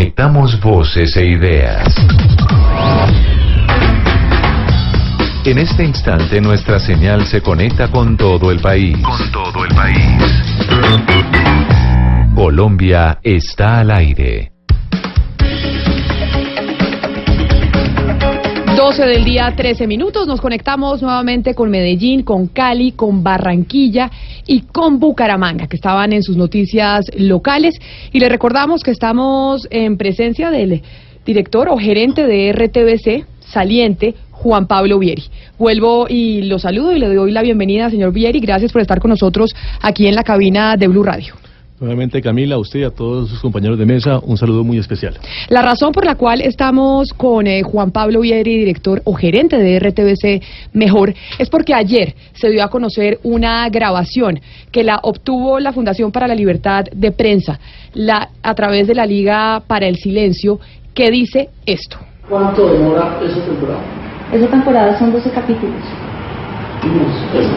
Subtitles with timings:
[0.00, 1.94] Conectamos voces e ideas.
[5.44, 8.96] En este instante nuestra señal se conecta con todo el país.
[9.02, 10.22] Con todo el país.
[12.34, 14.49] Colombia está al aire.
[18.82, 20.26] 12 del día, 13 minutos.
[20.26, 24.10] Nos conectamos nuevamente con Medellín, con Cali, con Barranquilla
[24.46, 27.78] y con Bucaramanga, que estaban en sus noticias locales.
[28.10, 30.80] Y le recordamos que estamos en presencia del
[31.26, 35.24] director o gerente de RTBC, saliente, Juan Pablo Vieri.
[35.58, 38.40] Vuelvo y lo saludo y le doy la bienvenida, señor Vieri.
[38.40, 41.34] Gracias por estar con nosotros aquí en la cabina de Blue Radio.
[41.80, 45.14] Nuevamente, Camila, a usted y a todos sus compañeros de mesa, un saludo muy especial.
[45.48, 49.78] La razón por la cual estamos con eh, Juan Pablo Vieri, director o gerente de
[49.78, 55.72] RTBC Mejor, es porque ayer se dio a conocer una grabación que la obtuvo la
[55.72, 57.58] Fundación para la Libertad de Prensa
[57.94, 60.60] la, a través de la Liga para el Silencio,
[60.92, 61.96] que dice esto.
[62.28, 63.80] ¿Cuánto demora esa temporada?
[64.30, 65.82] Esa temporada son 12 capítulos.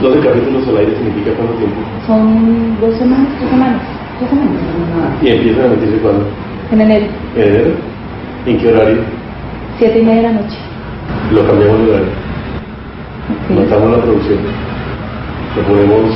[0.01, 1.75] 12 capítulos al aire significa cuánto tiempo?
[2.07, 4.02] Son dos semanas, tres semanas.
[5.21, 6.25] ¿Y empiezan a meterse cuándo?
[6.71, 7.05] En enero.
[7.35, 7.71] ¿En enero?
[8.45, 8.97] ¿En qué horario?
[9.77, 10.57] Siete y media de la noche.
[11.31, 12.07] Lo cambiamos de horario.
[13.45, 13.55] Okay.
[13.55, 14.39] Montamos la producción.
[15.55, 16.11] Lo ponemos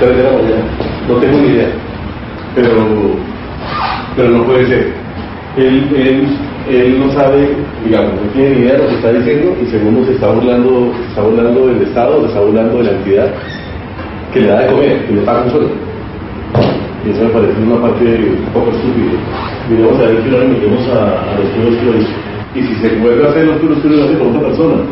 [0.00, 0.64] 3 de la mañana.
[1.08, 1.68] No tengo ni idea.
[2.54, 2.70] Pero,
[4.16, 4.92] pero no puede ser.
[5.56, 6.28] Él, él,
[6.70, 10.04] él no sabe, digamos, no tiene ni idea de lo que está diciendo y segundo
[10.06, 13.34] se está burlando, se está burlando del Estado, se está burlando de la entidad
[14.32, 15.92] que le da de comer, que le paga un sueldo.
[17.04, 19.18] Y eso me parece una parte un poco estúpida.
[19.68, 22.22] Miremos a ver que no le metemos a, a los puros hizo.
[22.54, 24.82] Y si se vuelve a hacer los puros que lo hace con otra persona,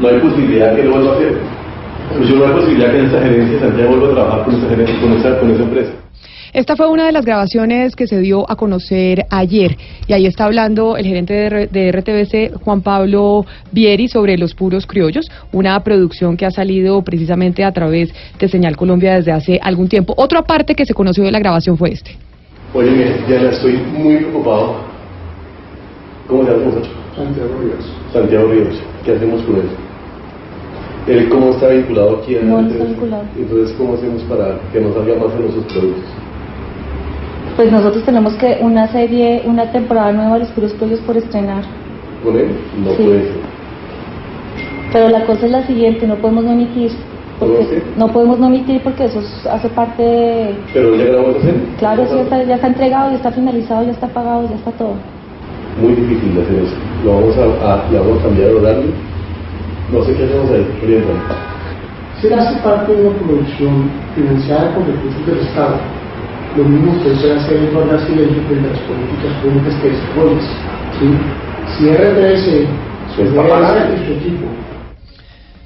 [0.00, 1.38] no hay posibilidad que lo vuelva a hacer.
[2.16, 5.00] Pues yo no hay posibilidad que esta gerencia Santiago vuelva a trabajar con esa, gerencia,
[5.00, 5.92] con esa, con esa empresa.
[6.56, 10.46] Esta fue una de las grabaciones que se dio a conocer ayer y ahí está
[10.46, 16.34] hablando el gerente de, de, RTBC, Juan Pablo Vieri, sobre Los Puros Criollos, una producción
[16.34, 20.14] que ha salido precisamente a través de Señal Colombia desde hace algún tiempo.
[20.16, 22.12] Otra parte que se conoció de la grabación fue este.
[22.72, 24.76] Oye, mire, ya estoy muy preocupado.
[26.26, 26.70] ¿Cómo se llama?
[27.14, 27.92] Santiago Ríos.
[28.14, 28.82] Santiago Ríos.
[29.04, 29.68] ¿Qué hacemos con él?
[31.06, 33.24] ¿Él cómo está vinculado aquí en No, está vinculado.
[33.36, 36.04] Entonces, ¿cómo hacemos para que no salga más en nuestros productos?
[37.56, 41.64] Pues nosotros tenemos que una serie, una temporada nueva de Los Puros Criollos por estrenar.
[42.22, 42.50] ¿Con él?
[42.84, 43.02] No Sí.
[43.04, 43.36] puede ser.
[44.92, 46.92] Pero la cosa es la siguiente, no podemos no emitir.
[47.38, 50.54] ¿Cómo Porque es no podemos no emitir porque eso es- hace parte de...
[50.72, 51.60] Pero ya grabó esa serie.
[51.78, 54.70] Claro, sí, ya está, ya está entregado, ya está finalizado, ya está pagado, ya está
[54.72, 54.94] todo.
[55.80, 56.74] Muy difícil de hacer eso.
[57.04, 57.42] Lo vamos a,
[57.74, 58.90] a, le vamos a cambiar el horario.
[59.92, 60.66] No sé qué hacemos ahí.
[60.82, 61.20] Oriéntame.
[62.20, 65.76] Se hace parte de una producción financiada con recursos del Estado.
[66.56, 70.44] Lo mismo que usted hace es guardar silencio frente a las políticas públicas que desarrollas.
[70.98, 71.06] ¿sí?
[71.76, 72.66] Si RBS,
[73.14, 73.94] Se está pagando.
[73.94, 74.46] y su equipo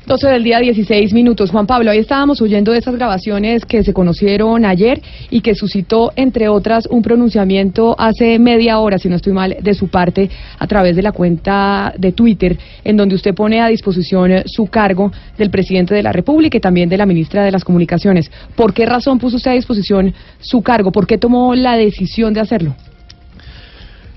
[0.06, 1.50] 12 del día, 16 minutos.
[1.50, 5.00] Juan Pablo, ahí estábamos oyendo de esas grabaciones que se conocieron ayer
[5.30, 9.74] y que suscitó, entre otras, un pronunciamiento hace media hora, si no estoy mal, de
[9.74, 14.32] su parte, a través de la cuenta de Twitter, en donde usted pone a disposición
[14.32, 17.62] eh, su cargo del presidente de la República y también de la ministra de las
[17.62, 18.30] Comunicaciones.
[18.56, 20.90] ¿Por qué razón puso usted a disposición su cargo?
[20.92, 22.74] ¿Por qué tomó la decisión de hacerlo?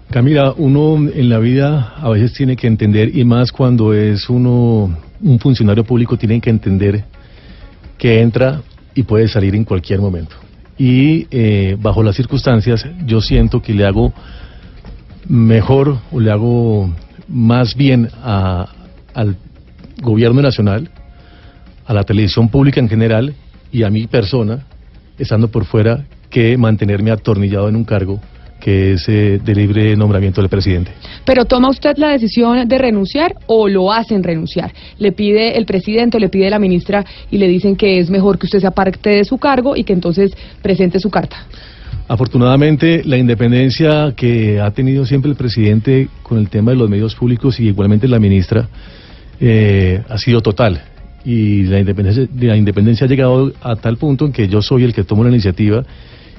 [0.09, 4.95] Camila, uno en la vida a veces tiene que entender, y más cuando es uno
[5.23, 7.03] un funcionario público, tiene que entender
[7.97, 8.61] que entra
[8.93, 10.35] y puede salir en cualquier momento.
[10.77, 14.13] Y eh, bajo las circunstancias, yo siento que le hago
[15.27, 16.93] mejor o le hago
[17.27, 18.67] más bien a-
[19.13, 19.35] al
[20.01, 20.89] gobierno nacional,
[21.85, 23.33] a la televisión pública en general
[23.71, 24.65] y a mi persona,
[25.17, 28.19] estando por fuera, que mantenerme atornillado en un cargo
[28.63, 30.91] que es eh, de libre nombramiento del presidente.
[31.25, 34.73] Pero toma usted la decisión de renunciar o lo hacen renunciar.
[34.99, 38.39] Le pide el presidente o le pide la ministra y le dicen que es mejor
[38.39, 40.31] que usted se aparte de su cargo y que entonces
[40.61, 41.45] presente su carta.
[42.07, 47.15] Afortunadamente, la independencia que ha tenido siempre el presidente con el tema de los medios
[47.15, 48.69] públicos y igualmente la ministra
[49.41, 50.81] eh, ha sido total.
[51.25, 54.93] y la independencia, la independencia ha llegado a tal punto en que yo soy el
[54.93, 55.83] que tomo la iniciativa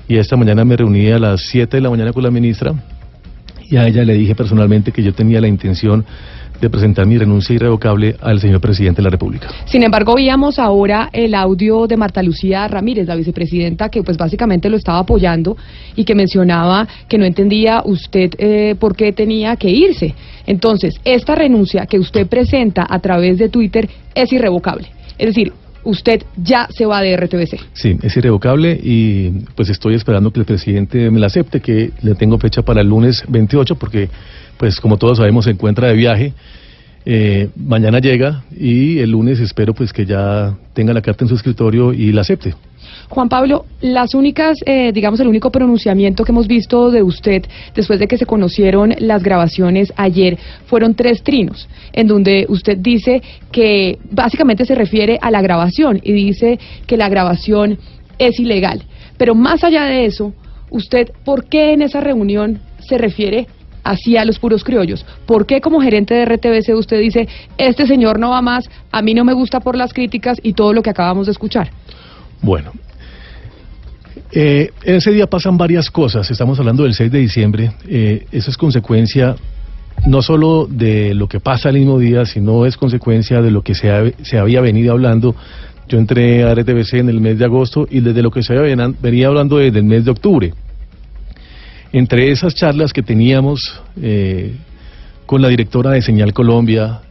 [0.08, 2.74] y esta mañana me reuní a las 7 de la mañana con la ministra
[3.70, 6.04] y a ella le dije personalmente que yo tenía la intención
[6.60, 9.48] de presentar mi renuncia irrevocable al señor presidente de la República.
[9.66, 14.70] Sin embargo, oíamos ahora el audio de Marta Lucía Ramírez, la vicepresidenta, que pues básicamente
[14.70, 15.56] lo estaba apoyando
[15.96, 20.14] y que mencionaba que no entendía usted eh, por qué tenía que irse.
[20.46, 24.88] Entonces, esta renuncia que usted presenta a través de Twitter es irrevocable.
[25.18, 25.52] Es decir,
[25.84, 27.60] usted ya se va de RTBC.
[27.72, 32.14] Sí, es irrevocable y pues estoy esperando que el presidente me la acepte, que le
[32.14, 34.08] tengo fecha para el lunes 28 porque
[34.56, 36.32] pues como todos sabemos se encuentra de viaje.
[37.06, 41.34] Eh, mañana llega y el lunes espero pues que ya tenga la carta en su
[41.34, 42.54] escritorio y la acepte.
[43.08, 47.98] Juan Pablo, las únicas, eh, digamos, el único pronunciamiento que hemos visto de usted después
[47.98, 53.22] de que se conocieron las grabaciones ayer fueron tres trinos, en donde usted dice
[53.52, 57.78] que básicamente se refiere a la grabación y dice que la grabación
[58.18, 58.82] es ilegal.
[59.16, 60.32] Pero más allá de eso,
[60.70, 63.46] usted, ¿por qué en esa reunión se refiere
[63.82, 65.04] así a los puros criollos?
[65.26, 67.28] ¿Por qué como gerente de RTBC usted dice,
[67.58, 70.72] este señor no va más, a mí no me gusta por las críticas y todo
[70.72, 71.70] lo que acabamos de escuchar?
[72.40, 72.72] Bueno,
[74.36, 76.28] eh, en ese día pasan varias cosas.
[76.28, 77.72] Estamos hablando del 6 de diciembre.
[77.88, 79.36] Eh, eso es consecuencia
[80.06, 83.76] no solo de lo que pasa el mismo día, sino es consecuencia de lo que
[83.76, 85.36] se, se había venido hablando.
[85.88, 88.74] Yo entré a RTBC en el mes de agosto y desde lo que se había
[89.00, 90.52] venía hablando desde el mes de octubre.
[91.92, 94.56] Entre esas charlas que teníamos eh,
[95.26, 97.02] con la directora de Señal Colombia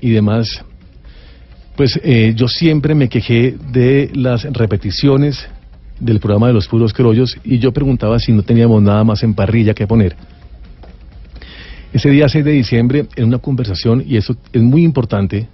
[0.00, 0.64] y demás,
[1.76, 5.46] pues eh, yo siempre me quejé de las repeticiones
[6.00, 9.34] del programa de los puros crollos y yo preguntaba si no teníamos nada más en
[9.34, 10.16] parrilla que poner.
[11.92, 15.48] Ese día 6 de diciembre, en una conversación, y eso es muy importante,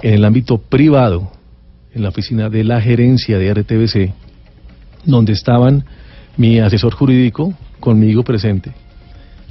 [0.00, 1.30] en el ámbito privado,
[1.94, 4.14] en la oficina de la gerencia de RTBC,
[5.04, 5.84] donde estaban
[6.38, 8.72] mi asesor jurídico conmigo presente,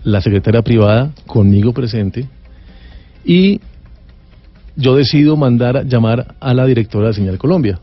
[0.04, 2.28] la secretaria privada conmigo presente,
[3.24, 3.62] y
[4.76, 7.80] yo decido mandar llamar a la directora de Señal Colombia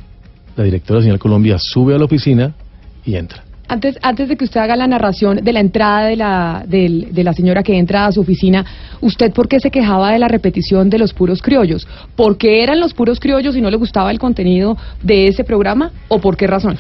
[0.59, 2.53] la directora de Señal Colombia sube a la oficina
[3.05, 3.45] y entra.
[3.69, 7.35] Antes, antes de que usted haga la narración de la entrada de la, de, la
[7.35, 8.65] señora que entra a su oficina,
[9.01, 11.87] ¿usted por qué se quejaba de la repetición de los puros criollos?
[12.17, 15.93] ¿Por qué eran los puros criollos y no le gustaba el contenido de ese programa?
[16.09, 16.79] ¿O por qué razón?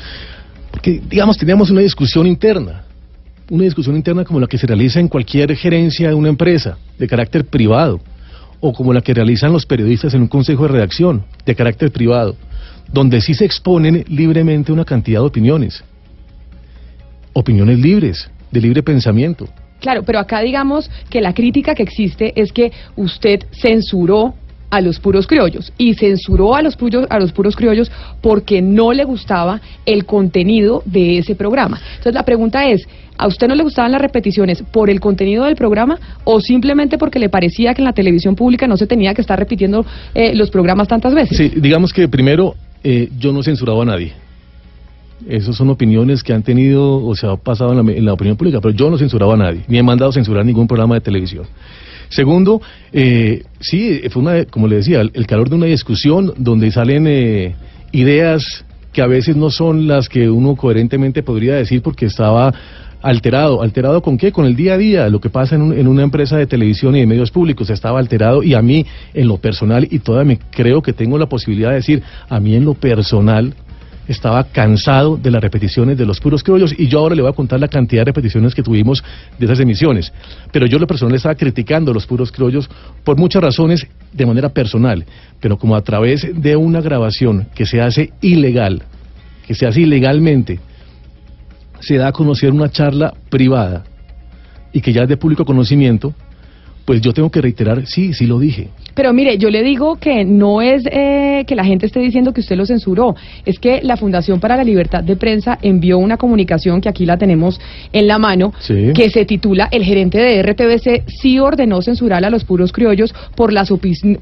[0.71, 2.85] Porque, digamos, teníamos una discusión interna.
[3.51, 7.07] Una discusión interna como la que se realiza en cualquier gerencia de una empresa, de
[7.07, 8.01] carácter privado,
[8.61, 12.35] o como la que realizan los periodistas en un consejo de redacción, de carácter privado
[12.93, 15.85] donde sí se exponen libremente una cantidad de opiniones.
[17.33, 19.47] Opiniones libres, de libre pensamiento.
[19.81, 24.35] Claro, pero acá digamos que la crítica que existe es que usted censuró
[24.71, 27.91] a los puros criollos y censuró a los puros, a los puros criollos
[28.21, 31.81] porque no le gustaba el contenido de ese programa.
[31.91, 32.87] Entonces la pregunta es,
[33.17, 37.19] ¿a usted no le gustaban las repeticiones por el contenido del programa o simplemente porque
[37.19, 40.51] le parecía que en la televisión pública no se tenía que estar repitiendo eh, los
[40.51, 41.39] programas tantas veces?
[41.39, 44.13] Sí, digamos que primero eh, yo no he censurado a nadie.
[45.27, 48.73] Esas son opiniones que han tenido o se ha pasado en la, opinión pública, pero
[48.73, 51.45] yo no he censurado a nadie, ni he mandado censurar ningún programa de televisión.
[52.09, 57.07] Segundo, eh, sí, fue una, como le decía, el, calor de una discusión donde salen
[57.09, 57.55] eh,
[57.93, 62.55] ideas que a veces no son las que uno coherentemente podría decir porque estaba
[63.03, 63.63] alterado.
[63.63, 64.33] ¿Alterado con qué?
[64.33, 67.01] Con el día a día, lo que pasa en, en, una empresa de televisión y
[67.01, 67.71] de medios públicos.
[67.71, 71.71] Estaba alterado y a mí, en lo personal, y todavía creo que tengo la posibilidad
[71.71, 73.55] de decir, a mí en lo personal,
[74.09, 77.35] estaba cansado de las repeticiones de los puros criollos y yo ahora le voy a
[77.35, 79.05] contar la cantidad de repeticiones que tuvimos
[79.39, 80.13] de esas emisiones.
[80.51, 82.69] Pero yo lo personal estaba criticando a los puros criollos
[83.05, 85.05] por muchas razones de manera personal,
[85.41, 88.83] pero como a través de una grabación que se hace ilegal,
[89.47, 90.59] que se hace ilegalmente,
[91.81, 93.85] se da a conocer una charla privada
[94.73, 96.15] y que ya es de público conocimiento,
[96.85, 98.69] pues yo tengo que reiterar, sí, sí lo dije.
[98.95, 102.41] Pero mire, yo le digo que no es eh, que la gente esté diciendo que
[102.41, 106.81] usted lo censuró, es que la Fundación para la Libertad de Prensa envió una comunicación
[106.81, 107.61] que aquí la tenemos
[107.93, 112.45] en la mano, que se titula El gerente de RTBC sí ordenó censurar a los
[112.45, 113.71] puros criollos por las,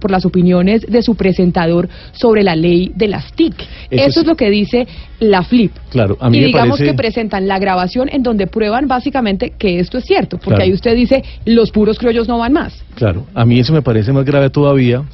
[0.00, 3.54] por las opiniones de su presentador sobre la ley de las TIC.
[3.90, 4.88] Eso, es lo que dice
[5.20, 5.72] la FLIP.
[5.90, 9.98] Claro, a mí y digamos que presentan la grabación en donde prueban básicamente que esto
[9.98, 12.84] es cierto, porque ahí usted dice los puros criollos no van más.
[12.94, 15.04] Claro, a mí eso me parece más grave todavía,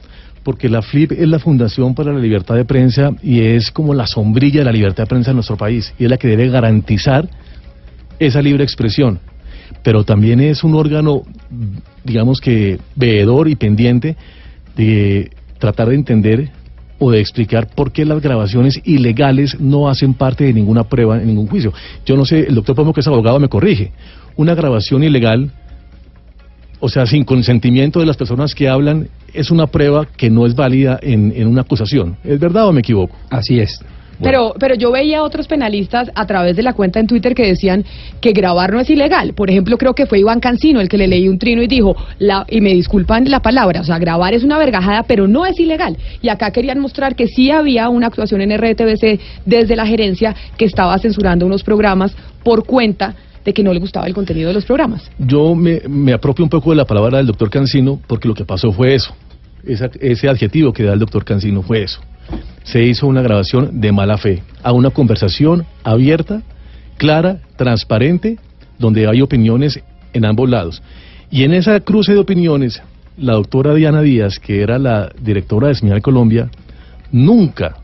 [0.42, 4.06] porque la FLIP es la Fundación para la Libertad de Prensa y es como la
[4.06, 7.28] sombrilla de la libertad de prensa en nuestro país y es la que debe garantizar
[8.18, 9.20] esa libre expresión.
[9.82, 11.22] Pero también es un órgano,
[12.04, 14.16] digamos que, veedor y pendiente
[14.76, 16.50] de tratar de entender
[17.04, 21.26] o de explicar por qué las grabaciones ilegales no hacen parte de ninguna prueba en
[21.26, 21.72] ningún juicio.
[22.06, 23.90] Yo no sé, el doctor Pomo, que es abogado, me corrige.
[24.36, 25.50] Una grabación ilegal,
[26.78, 30.54] o sea, sin consentimiento de las personas que hablan, es una prueba que no es
[30.54, 32.18] válida en, en una acusación.
[32.22, 33.16] ¿Es verdad o me equivoco?
[33.30, 33.80] Así es.
[34.22, 37.46] Pero, pero yo veía a otros penalistas a través de la cuenta en Twitter que
[37.46, 37.84] decían
[38.20, 39.34] que grabar no es ilegal.
[39.34, 41.96] Por ejemplo, creo que fue Iván Cancino el que le leí un trino y dijo,
[42.18, 45.58] la, y me disculpan la palabra, o sea, grabar es una vergajada, pero no es
[45.58, 45.96] ilegal.
[46.20, 50.64] Y acá querían mostrar que sí había una actuación en RTBC desde la gerencia que
[50.64, 52.14] estaba censurando unos programas
[52.44, 53.14] por cuenta
[53.44, 55.10] de que no le gustaba el contenido de los programas.
[55.18, 58.44] Yo me, me apropio un poco de la palabra del doctor Cancino porque lo que
[58.44, 59.12] pasó fue eso.
[59.66, 62.00] Esa- ese adjetivo que da el doctor Cancino fue eso.
[62.64, 66.42] Se hizo una grabación de mala fe, a una conversación abierta,
[66.96, 68.38] clara, transparente,
[68.78, 69.80] donde hay opiniones
[70.12, 70.82] en ambos lados.
[71.30, 72.82] Y en esa cruce de opiniones,
[73.16, 76.50] la doctora Diana Díaz, que era la directora de Señal Colombia,
[77.10, 77.76] nunca,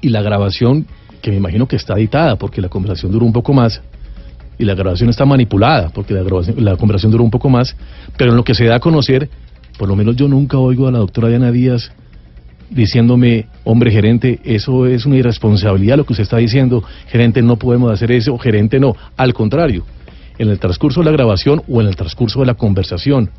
[0.00, 0.86] y la grabación,
[1.22, 3.80] que me imagino que está editada, porque la conversación duró un poco más,
[4.58, 7.76] y la grabación está manipulada, porque la, grabación, la conversación duró un poco más,
[8.16, 9.28] pero en lo que se da a conocer,
[9.78, 11.92] por lo menos yo nunca oigo a la doctora Diana Díaz
[12.70, 17.92] diciéndome, hombre gerente, eso es una irresponsabilidad lo que usted está diciendo, gerente no podemos
[17.92, 19.84] hacer eso, gerente no, al contrario,
[20.38, 23.30] en el transcurso de la grabación o en el transcurso de la conversación,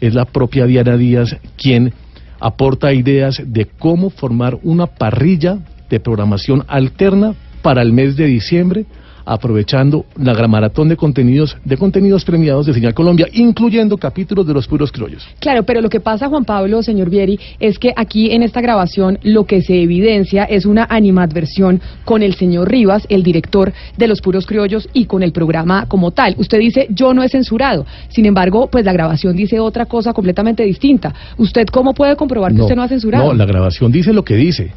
[0.00, 1.92] es la propia Diana Díaz quien
[2.40, 8.84] aporta ideas de cómo formar una parrilla de programación alterna para el mes de diciembre,
[9.24, 14.54] aprovechando la gran maratón de contenidos de contenidos premiados de Señal Colombia, incluyendo capítulos de
[14.54, 15.26] los puros criollos.
[15.38, 19.18] Claro, pero lo que pasa, Juan Pablo, señor Vieri, es que aquí en esta grabación
[19.22, 24.20] lo que se evidencia es una animadversión con el señor Rivas, el director de Los
[24.20, 26.34] Puros Criollos, y con el programa como tal.
[26.38, 27.86] Usted dice, yo no he censurado.
[28.08, 31.14] Sin embargo, pues la grabación dice otra cosa completamente distinta.
[31.36, 33.26] ¿Usted cómo puede comprobar que usted no ha censurado?
[33.26, 34.72] No, la grabación dice lo que dice,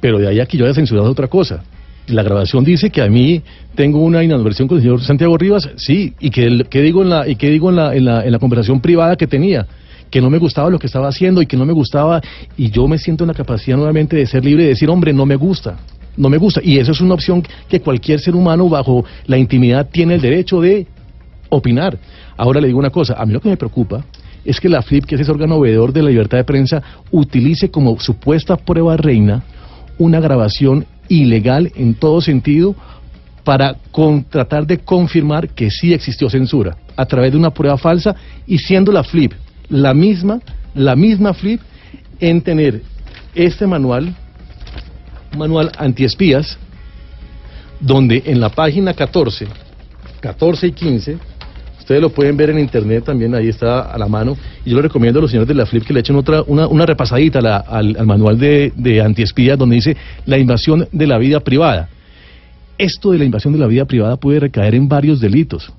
[0.00, 1.62] pero de ahí a que yo haya censurado otra cosa.
[2.10, 3.42] La grabación dice que a mí
[3.74, 6.48] tengo una inadversión con el señor Santiago Rivas, sí, y que,
[6.82, 9.66] digo en la y que digo en la, en la conversación privada que tenía
[10.10, 12.20] que no me gustaba lo que estaba haciendo y que no me gustaba
[12.56, 15.24] y yo me siento en la capacidad nuevamente de ser libre y decir, hombre, no
[15.24, 15.78] me gusta.
[16.16, 16.60] No me gusta.
[16.62, 20.60] Y eso es una opción que cualquier ser humano bajo la intimidad tiene el derecho
[20.60, 20.86] de
[21.48, 21.96] opinar.
[22.36, 24.04] Ahora le digo una cosa, a mí lo que me preocupa
[24.44, 27.70] es que la FLIP, que es ese órgano veedor de la libertad de prensa, utilice
[27.70, 29.44] como supuesta prueba reina
[29.98, 32.74] una grabación ilegal en todo sentido
[33.44, 38.16] para con- tratar de confirmar que sí existió censura a través de una prueba falsa
[38.46, 39.32] y siendo la FLIP
[39.68, 40.40] la misma,
[40.74, 41.60] la misma FLIP
[42.20, 42.82] en tener
[43.34, 44.14] este manual,
[45.36, 46.58] manual antiespías,
[47.80, 49.46] donde en la página 14,
[50.20, 51.18] 14 y 15,
[51.90, 54.82] ustedes lo pueden ver en internet también, ahí está a la mano, y yo le
[54.82, 58.06] recomiendo a los señores de la FLIP que le echen otra, una, una repasadita al
[58.06, 61.88] manual de, de antiespías, donde dice la invasión de la vida privada.
[62.78, 65.72] Esto de la invasión de la vida privada puede recaer en varios delitos.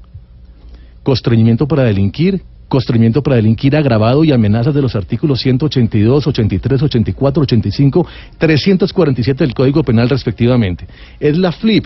[1.02, 7.44] Constreñimiento para delinquir, constreñimiento para delinquir agravado y amenazas de los artículos 182, 83, 84,
[7.44, 10.86] 85, 347 del Código Penal respectivamente.
[11.22, 11.86] Es la FLIP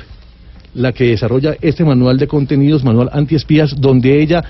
[0.75, 4.44] la que desarrolla este manual de contenidos, manual antiespías, donde ella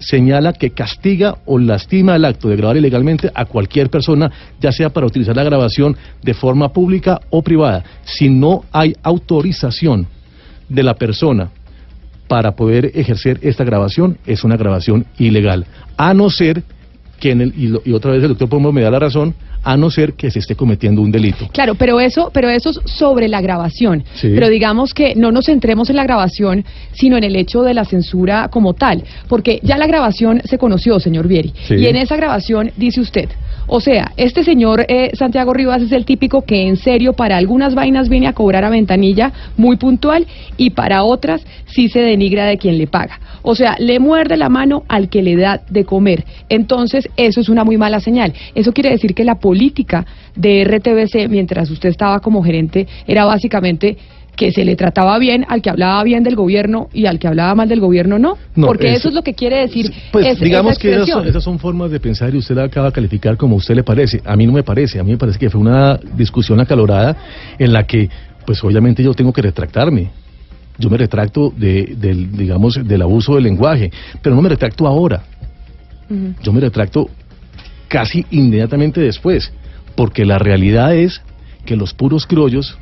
[0.00, 4.90] señala que castiga o lastima el acto de grabar ilegalmente a cualquier persona, ya sea
[4.90, 7.84] para utilizar la grabación de forma pública o privada.
[8.04, 10.06] Si no hay autorización
[10.68, 11.50] de la persona
[12.28, 15.66] para poder ejercer esta grabación, es una grabación ilegal.
[15.96, 16.62] A no ser
[17.18, 19.34] que, en el, y, lo- y otra vez el doctor Pombo me da la razón,
[19.62, 21.48] a no ser que se esté cometiendo un delito.
[21.52, 24.04] Claro, pero eso, pero eso es sobre la grabación.
[24.14, 24.30] Sí.
[24.34, 27.84] Pero digamos que no nos centremos en la grabación, sino en el hecho de la
[27.84, 31.74] censura como tal, porque ya la grabación se conoció, señor Vieri, Sí.
[31.74, 33.28] y en esa grabación dice usted.
[33.70, 37.74] O sea, este señor eh, Santiago Rivas es el típico que en serio para algunas
[37.74, 42.56] vainas viene a cobrar a ventanilla muy puntual y para otras sí se denigra de
[42.56, 43.20] quien le paga.
[43.42, 46.24] O sea, le muerde la mano al que le da de comer.
[46.48, 48.32] Entonces, eso es una muy mala señal.
[48.54, 50.04] Eso quiere decir que la política
[50.36, 53.96] de RTBC, mientras usted estaba como gerente, era básicamente
[54.36, 57.54] que se le trataba bien al que hablaba bien del gobierno y al que hablaba
[57.54, 58.36] mal del gobierno no.
[58.54, 59.90] No, Porque es- eso es lo que quiere decir.
[60.12, 62.88] Pues es- digamos que esas son, esas son formas de pensar y usted la acaba
[62.88, 64.20] de calificar como a usted le parece.
[64.26, 67.16] A mí no me parece, a mí me parece que fue una discusión acalorada
[67.58, 68.08] en la que,
[68.46, 70.10] pues obviamente yo tengo que retractarme.
[70.78, 73.90] Yo me retracto de, del, digamos, del abuso del lenguaje,
[74.22, 75.22] pero no me retracto ahora.
[76.42, 77.08] Yo me retracto
[77.88, 79.52] casi inmediatamente después,
[79.96, 81.22] porque la realidad es
[81.64, 82.78] que los puros criollos,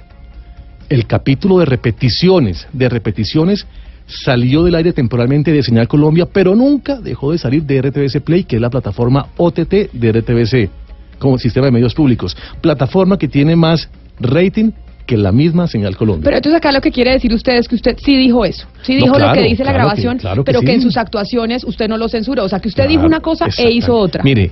[0.88, 3.66] el capítulo de repeticiones, de repeticiones,
[4.06, 8.44] salió del aire temporalmente de Señal Colombia, pero nunca dejó de salir de RTBC Play,
[8.44, 10.70] que es la plataforma OTT de RTBC.
[11.18, 12.36] como sistema de medios públicos.
[12.60, 13.88] Plataforma que tiene más
[14.20, 14.70] rating
[15.06, 16.22] que la misma señal Colombia.
[16.25, 18.96] Pero entonces acá lo que quiere decir usted es que usted sí dijo eso, sí
[18.98, 19.72] No, dijo lo que dice la claro que-
[20.02, 22.68] grabación, claro que pero que en sus actuaciones usted no lo censuró, o sea que
[22.68, 24.22] usted dijo una cosa e hizo otra.
[24.22, 24.50] Mire,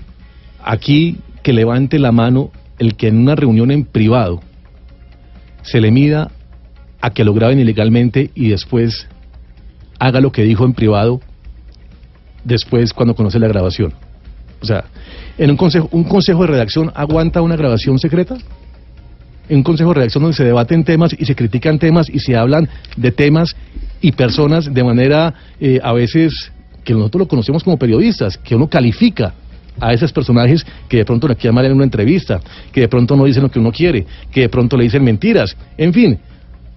[0.65, 4.41] aquí que levante la mano el que en una reunión en privado
[5.63, 6.31] se le mida
[7.01, 9.07] a que lo graben ilegalmente y después
[9.99, 11.21] haga lo que dijo en privado
[12.45, 13.93] después cuando conoce la grabación.
[14.61, 14.85] O sea,
[15.37, 18.37] en un consejo, un consejo de redacción aguanta una grabación secreta.
[19.49, 22.37] En un consejo de redacción donde se debaten temas y se critican temas y se
[22.37, 23.55] hablan de temas
[24.01, 26.51] y personas de manera eh, a veces
[26.83, 29.35] que nosotros lo conocemos como periodistas, que uno califica
[29.81, 32.41] a esos personajes que de pronto le quedan mal en una entrevista,
[32.73, 35.57] que de pronto no dicen lo que uno quiere, que de pronto le dicen mentiras,
[35.77, 36.19] en fin,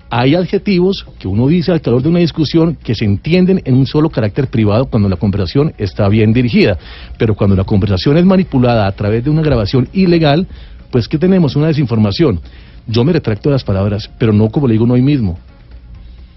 [0.10, 3.86] hay adjetivos que uno dice al calor de una discusión que se entienden en un
[3.86, 6.77] solo carácter privado cuando la conversación está bien dirigida.
[7.18, 10.48] Pero cuando la conversación es manipulada a través de una grabación ilegal,
[10.92, 11.58] pues ¿qué tenemos?
[11.58, 12.39] Una desinformación.
[12.88, 15.38] Yo me retracto de las palabras, pero no como le digo no hoy mismo.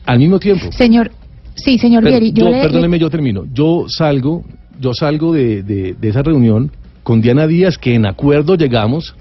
[0.05, 0.73] Al mismo tiempo.
[0.73, 1.12] Señor,
[1.55, 3.45] sí, señor Vieri, yo yo- le- perdóneme, yo termino.
[3.52, 4.45] Yo salgo,
[4.80, 6.70] yo salgo de, de- esa reunión
[7.02, 9.14] con Diana Díaz, que en acuerdo llegamos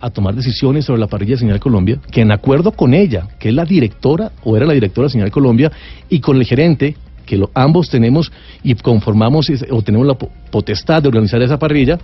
[0.00, 3.48] a tomar decisiones sobre la parrilla de Señal Colombia, que en acuerdo con ella, que
[3.48, 5.70] es la directora o era la directora de Señal Colombia,
[6.10, 8.30] y con el gerente, que lo- ambos tenemos
[8.62, 11.98] y conformamos o tenemos la po- potestad de organizar esa parrilla,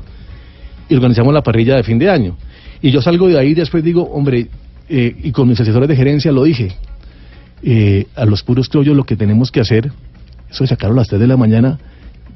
[0.89, 2.37] y organizamos la parrilla de fin de año.
[2.81, 4.49] Y yo salgo de ahí y después digo, hombre,
[4.89, 6.73] eh, y con mis asesores de gerencia lo dije,
[7.63, 9.91] eh, a los puros criollos lo que tenemos que hacer,
[10.51, 11.79] eso de sacarlo a las 3 de la mañana,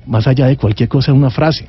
[0.06, 1.66] más allá de cualquier cosa, una frase.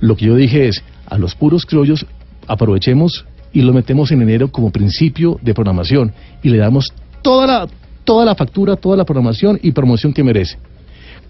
[0.00, 2.06] Lo que yo dije es, a los puros criollos
[2.46, 7.68] aprovechemos y lo metemos en enero como principio de programación y le damos toda la,
[8.04, 10.58] toda la factura, toda la programación y promoción que merece.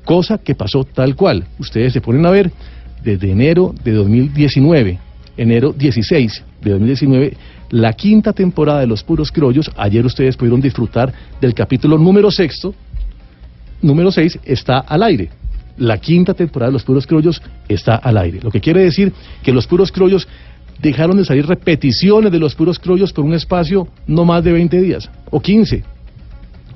[0.05, 1.45] Cosa que pasó tal cual.
[1.59, 2.51] Ustedes se ponen a ver
[3.03, 4.99] desde enero de 2019,
[5.37, 7.37] enero 16 de 2019,
[7.71, 9.71] la quinta temporada de Los Puros Criollos.
[9.77, 12.75] Ayer ustedes pudieron disfrutar del capítulo número sexto,
[13.83, 15.31] número 6 está al aire.
[15.79, 18.41] La quinta temporada de Los Puros Criollos está al aire.
[18.43, 19.13] Lo que quiere decir
[19.43, 20.29] que Los Puros Criollos
[20.83, 24.81] dejaron de salir repeticiones de Los Puros Criollos por un espacio no más de 20
[24.81, 25.83] días o 15.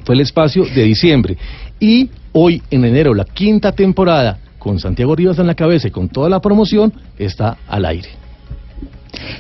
[0.05, 1.37] Fue el espacio de diciembre.
[1.79, 6.09] Y hoy, en enero, la quinta temporada, con Santiago Rivas en la cabeza y con
[6.09, 8.09] toda la promoción, está al aire.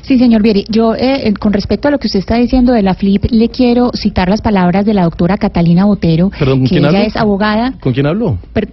[0.03, 2.83] Sí, señor Vieri, yo eh, eh, con respecto a lo que usted está diciendo de
[2.83, 6.77] la FLIP, le quiero citar las palabras de la doctora Catalina Botero, Perdón, ¿con que
[6.79, 6.98] ella hablo?
[7.01, 7.72] es abogada.
[7.81, 8.38] ¿Con quién habló?
[8.53, 8.68] Per-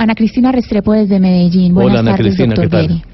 [0.00, 1.74] Ana Cristina Restrepo desde Medellín.
[1.74, 3.04] Buenas Hola, Ana tardes, Cristina, doctor ¿qué tal?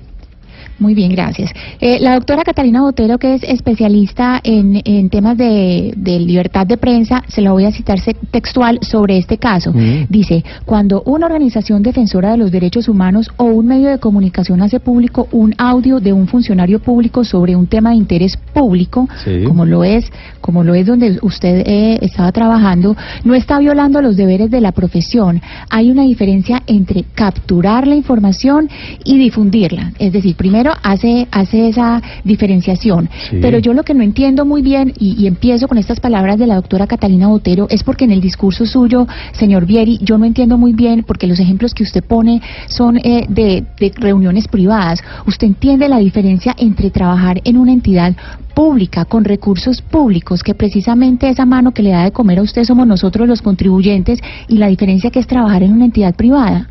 [0.78, 1.50] Muy bien, gracias.
[1.80, 6.76] Eh, la doctora Catalina Botero, que es especialista en, en temas de, de libertad de
[6.76, 7.98] prensa, se la voy a citar
[8.30, 9.72] textual sobre este caso.
[9.72, 10.06] Mm.
[10.08, 14.78] Dice, cuando una organización defensora de los derechos humanos o un medio de comunicación hace
[14.80, 19.44] público un audio de un funcionario público sobre un tema de interés público, Sí.
[19.44, 20.04] como lo es,
[20.40, 24.72] como lo es donde usted eh, estaba trabajando, no está violando los deberes de la
[24.72, 25.40] profesión.
[25.70, 28.68] Hay una diferencia entre capturar la información
[29.04, 29.92] y difundirla.
[29.98, 33.08] Es decir, primero hace, hace esa diferenciación.
[33.30, 33.38] Sí.
[33.40, 36.46] Pero yo lo que no entiendo muy bien, y, y empiezo con estas palabras de
[36.46, 40.58] la doctora Catalina Botero, es porque en el discurso suyo, señor Vieri, yo no entiendo
[40.58, 45.02] muy bien, porque los ejemplos que usted pone son eh, de, de reuniones privadas.
[45.26, 48.14] ¿Usted entiende la diferencia entre trabajar en una entidad
[48.54, 52.64] pública, con recursos públicos, que precisamente esa mano que le da de comer a usted
[52.64, 56.68] somos nosotros los contribuyentes, y la diferencia que es trabajar en una entidad privada?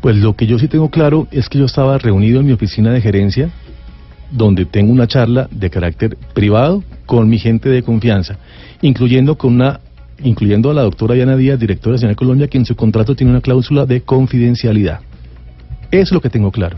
[0.00, 2.90] Pues lo que yo sí tengo claro es que yo estaba reunido en mi oficina
[2.90, 3.50] de gerencia,
[4.30, 8.38] donde tengo una charla de carácter privado con mi gente de confianza,
[8.80, 9.80] incluyendo con una
[10.22, 13.32] incluyendo a la doctora Diana Díaz, directora de Señal Colombia, que en su contrato tiene
[13.32, 15.00] una cláusula de confidencialidad.
[15.90, 16.76] Es lo que tengo claro.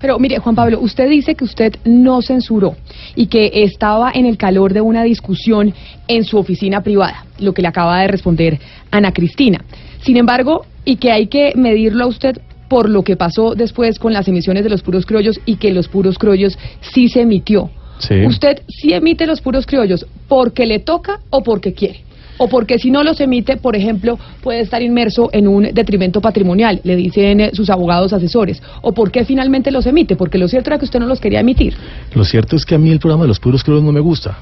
[0.00, 2.74] Pero mire, Juan Pablo, usted dice que usted no censuró
[3.14, 5.74] y que estaba en el calor de una discusión
[6.08, 8.58] en su oficina privada, lo que le acaba de responder
[8.90, 9.62] Ana Cristina.
[10.02, 14.12] Sin embargo, y que hay que medirlo a usted por lo que pasó después con
[14.12, 17.70] las emisiones de los puros criollos y que los puros criollos sí se emitió.
[17.98, 18.24] Sí.
[18.24, 22.04] ¿Usted sí emite los puros criollos porque le toca o porque quiere?
[22.42, 26.80] O porque si no los emite, por ejemplo, puede estar inmerso en un detrimento patrimonial,
[26.84, 28.62] le dicen eh, sus abogados asesores.
[28.80, 31.74] O porque finalmente los emite, porque lo cierto era que usted no los quería emitir.
[32.14, 34.38] Lo cierto es que a mí el programa de los puros criollos no me gusta.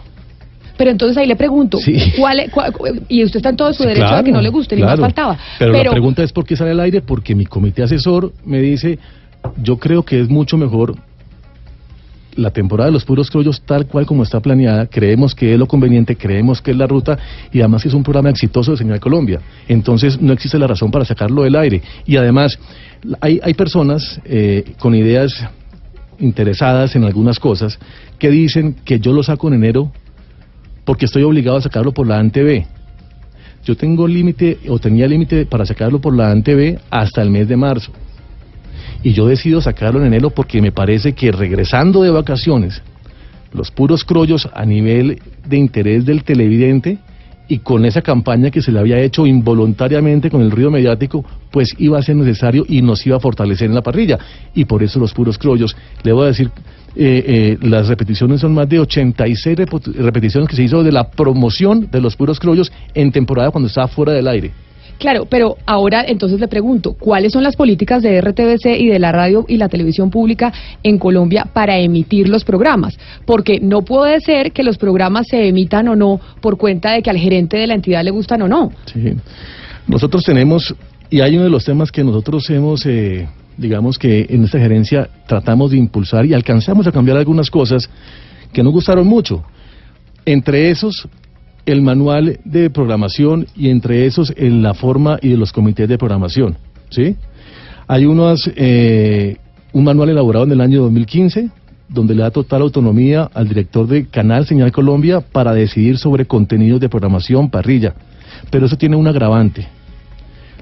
[0.79, 2.13] Pero entonces ahí le pregunto, Sí.
[2.17, 2.73] ¿cuál, es- cuál-
[3.09, 4.99] y usted está en todo su derecho a claro, que no le guste, ni más
[4.99, 5.37] faltaba.
[5.59, 8.99] Pero, la pregunta es por qué sale al aire, porque mi comité asesor me dice,
[9.63, 10.95] yo creo que es mucho mejor
[12.37, 15.67] la temporada de los puros criollos tal cual como está planeada, creemos que es lo
[15.67, 17.19] conveniente, creemos que es la ruta
[17.53, 19.41] y además es un programa exitoso de Señal Colombia.
[19.67, 21.83] Entonces no existe la razón para sacarlo del aire.
[22.07, 22.57] Y además
[23.21, 25.33] hay, hay personas eh, con ideas
[26.21, 27.77] interesadas en algunas cosas
[28.21, 29.91] que dicen que yo lo saco en enero
[30.89, 32.65] porque estoy obligado a sacarlo por la ANTV.
[33.63, 37.59] Yo tengo límite o tenía límite para sacarlo por la ANTV hasta el mes de
[37.59, 37.93] marzo.
[39.03, 42.81] Y yo decido sacarlo en enero porque me parece que regresando de vacaciones,
[43.53, 46.97] los puros crollos a nivel de interés del televidente
[47.49, 51.75] y con esa campaña que se le había hecho involuntariamente con el ruido mediático, pues
[51.77, 54.19] iba a ser necesario y nos iba a fortalecer en la parrilla.
[54.55, 55.77] Y por eso los puros crollos.
[56.03, 56.51] Le voy a decir,
[57.01, 59.57] eh, eh, las repeticiones son más de 86
[59.97, 63.87] repeticiones que se hizo de la promoción de los puros crollos en temporada cuando estaba
[63.87, 64.51] fuera del aire.
[64.99, 69.13] Claro, pero ahora entonces le pregunto, ¿cuáles son las políticas de RTBC y de la
[69.13, 72.99] radio y la televisión pública en Colombia para emitir los programas?
[73.25, 77.11] Porque no puede ser que los programas se emitan o no por cuenta de que
[77.11, 78.73] al gerente de la entidad le gustan o no.
[78.87, 79.15] Sí.
[79.87, 80.75] Nosotros tenemos,
[81.11, 83.29] y hay uno de los temas que nosotros hemos, eh,
[83.59, 87.91] digamos que en esta gerencia tratamos de impulsar y alcanzamos a cambiar algunas cosas
[88.53, 89.45] que nos gustaron mucho.
[90.25, 91.09] Entre esos,
[91.67, 95.99] el manual de programación y entre esos en la forma y de los comités de
[95.99, 96.57] programación.
[96.89, 97.17] ¿sí?
[97.87, 99.37] Hay unos, eh,
[99.73, 101.51] un manual elaborado en el año 2015
[101.89, 106.81] donde le da total autonomía al director de Canal Señal Colombia para decidir sobre contenidos
[106.81, 107.95] de programación parrilla.
[108.51, 109.67] Pero eso tiene un agravante.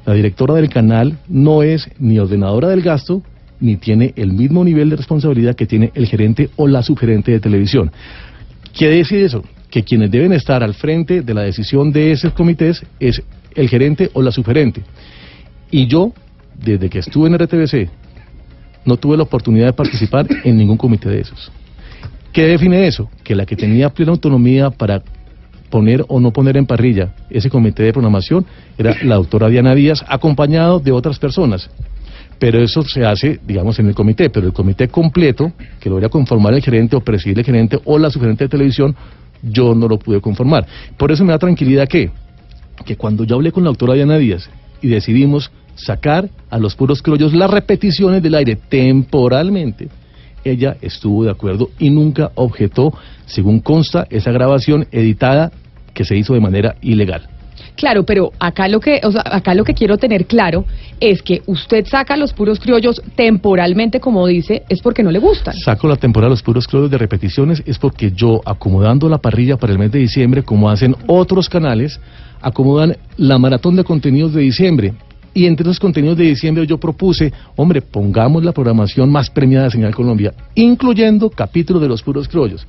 [0.07, 3.23] La directora del canal no es ni ordenadora del gasto,
[3.61, 7.41] ni tiene el mismo nivel de responsabilidad que tiene el gerente o la subgerente de
[7.41, 7.93] televisión.
[8.73, 9.43] ¿Qué decide eso?
[9.77, 13.23] que quienes deben estar al frente de la decisión de esos comités es
[13.55, 14.83] el gerente o la subgerente.
[15.71, 16.13] Y yo,
[16.59, 17.91] desde que estuve en RTBC,
[18.85, 21.51] no tuve la oportunidad de participar en ningún comité de esos.
[22.33, 23.11] ¿Qué define eso?
[23.25, 25.03] Que la que tenía plena autonomía para
[25.77, 28.47] poner o no poner en parrilla ese comité de programación
[28.79, 31.69] era la doctora Diana Díaz, acompañado de otras personas.
[32.39, 36.09] Pero eso se hace, digamos, en el comité, pero el comité completo, que lo debería
[36.09, 38.97] conformar el gerente o presidir el gerente o la subgerente de televisión,
[39.43, 40.67] yo no lo pude conformar.
[40.97, 42.11] Por eso me da tranquilidad que,
[42.87, 44.49] que cuando yo hablé con la doctora Diana Díaz
[44.81, 49.91] y decidimos sacar a los puros criollos las repeticiones del aire temporalmente,
[50.43, 52.95] ella estuvo de acuerdo y nunca objetó,
[53.27, 55.53] según consta, esa grabación editada
[55.97, 57.23] que se hizo de manera ilegal.
[57.75, 60.65] Claro, pero acá lo que, o sea, acá lo que quiero tener claro
[61.01, 65.55] es que usted saca los puros criollos temporalmente, como dice, es porque no le gustan.
[65.55, 69.73] Saco la temporada los puros criollos de repeticiones es porque yo acomodando la parrilla para
[69.73, 72.01] el mes de diciembre, como hacen otros canales,
[72.41, 74.95] acomodan la maratón de contenidos de diciembre.
[75.35, 79.73] Y entre los contenidos de diciembre yo propuse, hombre, pongamos la programación más premiada de
[79.73, 82.67] Señal Colombia, incluyendo capítulos de los puros criollos,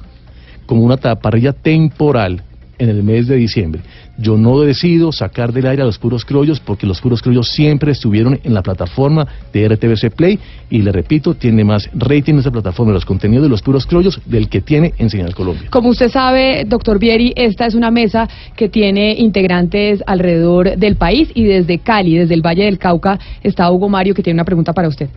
[0.65, 2.43] como una parrilla temporal
[2.79, 3.81] en el mes de diciembre.
[4.17, 7.91] Yo no decido sacar del aire a los puros criollos porque los puros criollos siempre
[7.91, 12.51] estuvieron en la plataforma de RTBC Play y le repito, tiene más rating en esa
[12.51, 15.69] plataforma de los contenidos de los puros criollos del que tiene en Señal Colombia.
[15.69, 21.29] Como usted sabe, doctor Vieri, esta es una mesa que tiene integrantes alrededor del país
[21.33, 24.73] y desde Cali, desde el Valle del Cauca, está Hugo Mario que tiene una pregunta
[24.73, 25.09] para usted.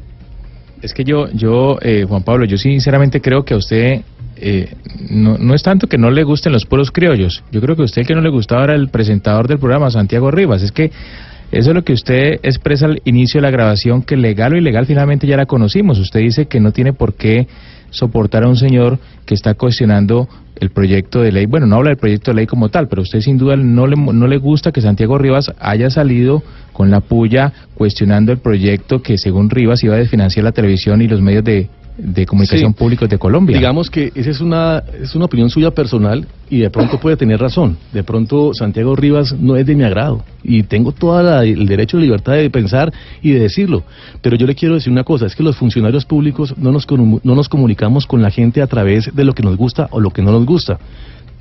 [0.82, 4.00] Es que yo, yo eh, Juan Pablo, yo sinceramente creo que a usted
[4.40, 4.74] eh,
[5.10, 7.44] no, no, es tanto que no le gusten los puros criollos.
[7.52, 10.30] Yo creo que a usted que no le gustaba era el presentador del programa, Santiago
[10.30, 10.62] Rivas.
[10.62, 10.90] Es que
[11.52, 14.86] eso es lo que usted expresa al inicio de la grabación, que legal o ilegal
[14.86, 15.98] finalmente ya la conocimos.
[15.98, 17.48] Usted dice que no tiene por qué
[17.90, 21.46] soportar a un señor que está cuestionando el proyecto de ley.
[21.46, 23.96] Bueno, no habla del proyecto de ley como tal, pero usted sin duda no le,
[23.96, 29.18] no le gusta que Santiago Rivas haya salido con la puya cuestionando el proyecto que
[29.18, 31.68] según Rivas iba a desfinanciar la televisión y los medios de
[32.02, 33.56] de comunicación pública de Colombia.
[33.56, 37.40] Digamos que esa es una, es una opinión suya personal y de pronto puede tener
[37.40, 37.76] razón.
[37.92, 42.04] De pronto Santiago Rivas no es de mi agrado y tengo todo el derecho de
[42.04, 43.84] libertad de pensar y de decirlo.
[44.22, 47.34] Pero yo le quiero decir una cosa, es que los funcionarios públicos no nos, no
[47.34, 50.22] nos comunicamos con la gente a través de lo que nos gusta o lo que
[50.22, 50.78] no nos gusta.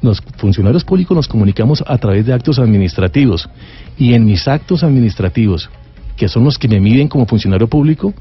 [0.01, 3.49] Los funcionarios públicos nos comunicamos a través de actos administrativos
[3.97, 5.69] y en mis actos administrativos,
[6.15, 8.13] que son los que me miden como funcionario público,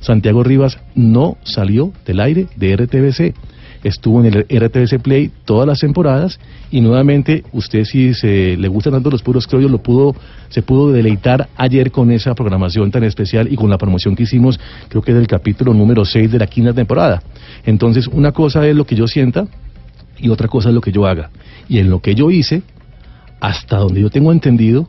[0.00, 3.34] Santiago Rivas no salió del aire de RTBC.
[3.84, 8.94] Estuvo en el RTBC Play todas las temporadas y nuevamente usted si se le gustan
[8.94, 10.16] tanto los puros criollos lo pudo
[10.48, 14.58] se pudo deleitar ayer con esa programación tan especial y con la promoción que hicimos,
[14.88, 17.22] creo que del capítulo número 6 de la quinta temporada.
[17.64, 19.46] Entonces, una cosa es lo que yo sienta
[20.18, 21.30] y otra cosa es lo que yo haga.
[21.68, 22.62] Y en lo que yo hice,
[23.40, 24.88] hasta donde yo tengo entendido,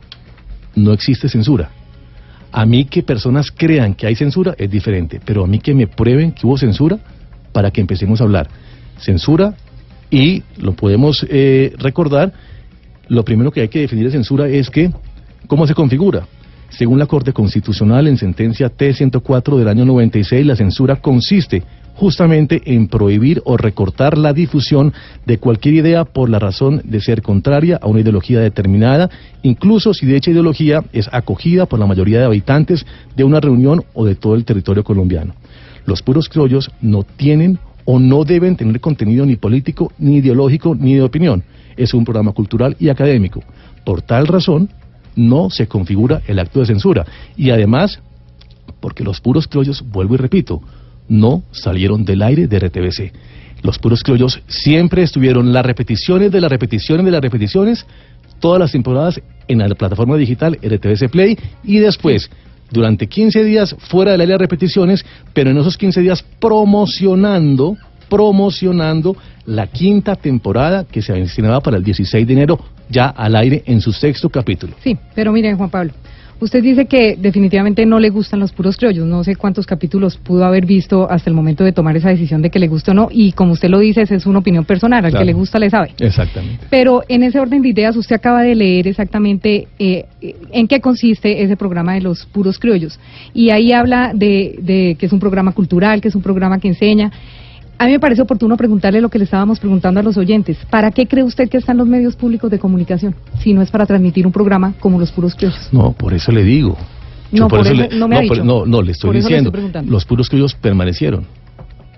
[0.74, 1.70] no existe censura.
[2.52, 5.86] A mí que personas crean que hay censura es diferente, pero a mí que me
[5.86, 6.98] prueben que hubo censura
[7.52, 8.48] para que empecemos a hablar.
[8.98, 9.54] Censura
[10.10, 12.32] y lo podemos eh, recordar,
[13.08, 14.90] lo primero que hay que definir de censura es que,
[15.46, 16.26] ¿cómo se configura?
[16.70, 21.62] Según la Corte Constitucional, en sentencia T-104 del año 96, la censura consiste
[21.94, 24.92] justamente en prohibir o recortar la difusión
[25.26, 29.10] de cualquier idea por la razón de ser contraria a una ideología determinada,
[29.42, 34.04] incluso si dicha ideología es acogida por la mayoría de habitantes de una reunión o
[34.04, 35.34] de todo el territorio colombiano.
[35.86, 40.94] Los puros criollos no tienen o no deben tener contenido ni político, ni ideológico, ni
[40.94, 41.42] de opinión.
[41.76, 43.42] Es un programa cultural y académico.
[43.84, 44.68] Por tal razón,
[45.16, 47.06] no se configura el acto de censura.
[47.36, 48.00] Y además,
[48.80, 50.62] porque los puros criollos, vuelvo y repito,
[51.10, 53.12] no salieron del aire de RTBC.
[53.62, 57.84] Los puros criollos siempre estuvieron las repeticiones de las repeticiones de las repeticiones,
[58.38, 62.30] todas las temporadas en la plataforma digital RTBC Play y después,
[62.70, 67.76] durante 15 días fuera del aire de repeticiones, pero en esos 15 días promocionando,
[68.08, 73.62] promocionando la quinta temporada que se destinaba para el 16 de enero ya al aire
[73.66, 74.74] en su sexto capítulo.
[74.82, 75.92] Sí, pero miren Juan Pablo,
[76.40, 79.06] Usted dice que definitivamente no le gustan los puros criollos.
[79.06, 82.48] No sé cuántos capítulos pudo haber visto hasta el momento de tomar esa decisión de
[82.48, 83.08] que le guste o no.
[83.10, 85.04] Y como usted lo dice, es una opinión personal.
[85.04, 85.92] Al que le gusta le sabe.
[85.98, 86.66] Exactamente.
[86.70, 90.06] Pero en ese orden de ideas, usted acaba de leer exactamente eh,
[90.50, 92.98] en qué consiste ese programa de los puros criollos.
[93.34, 96.68] Y ahí habla de, de que es un programa cultural, que es un programa que
[96.68, 97.12] enseña.
[97.80, 100.58] A mí me parece oportuno preguntarle lo que le estábamos preguntando a los oyentes.
[100.68, 103.86] ¿Para qué cree usted que están los medios públicos de comunicación si no es para
[103.86, 105.70] transmitir un programa como Los Puros Criollos?
[105.72, 106.76] No, por eso le digo.
[107.32, 108.44] no, por, eso, no me ha dicho.
[108.44, 109.50] no, no, le estoy diciendo.
[109.86, 111.24] los Puros Criollos permanecieron.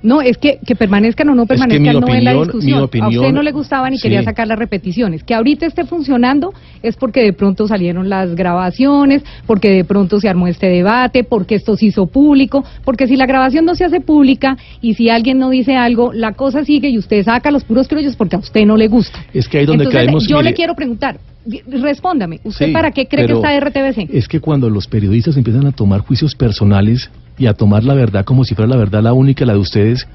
[0.03, 2.81] No, es que, que permanezcan o no permanezcan no es la discusión.
[2.81, 5.23] a usted no le gustaban y quería sacar las repeticiones.
[5.23, 10.29] Que ahorita esté funcionando es porque de pronto salieron las grabaciones, porque de pronto se
[10.29, 14.01] armó este debate, porque esto se hizo público, porque si la grabación no se hace
[14.01, 17.89] pública y si alguien no dice algo, la cosa sigue y usted saca los puros
[17.89, 19.19] criollos porque a usted no le gusta.
[19.33, 20.27] Es que ahí donde caemos...
[20.27, 21.19] Yo le quiero preguntar,
[21.67, 24.15] respóndame, ¿usted para qué cree que está RTBC?
[24.15, 27.11] Es que cuando los periodistas empiezan a tomar juicios personales
[27.43, 30.07] y a tomar la verdad como si fuera la verdad la única, la de ustedes,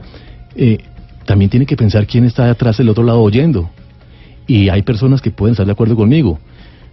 [0.56, 0.78] eh,
[1.26, 3.70] también tiene que pensar quién está detrás del otro lado oyendo.
[4.48, 6.40] Y hay personas que pueden estar de acuerdo conmigo.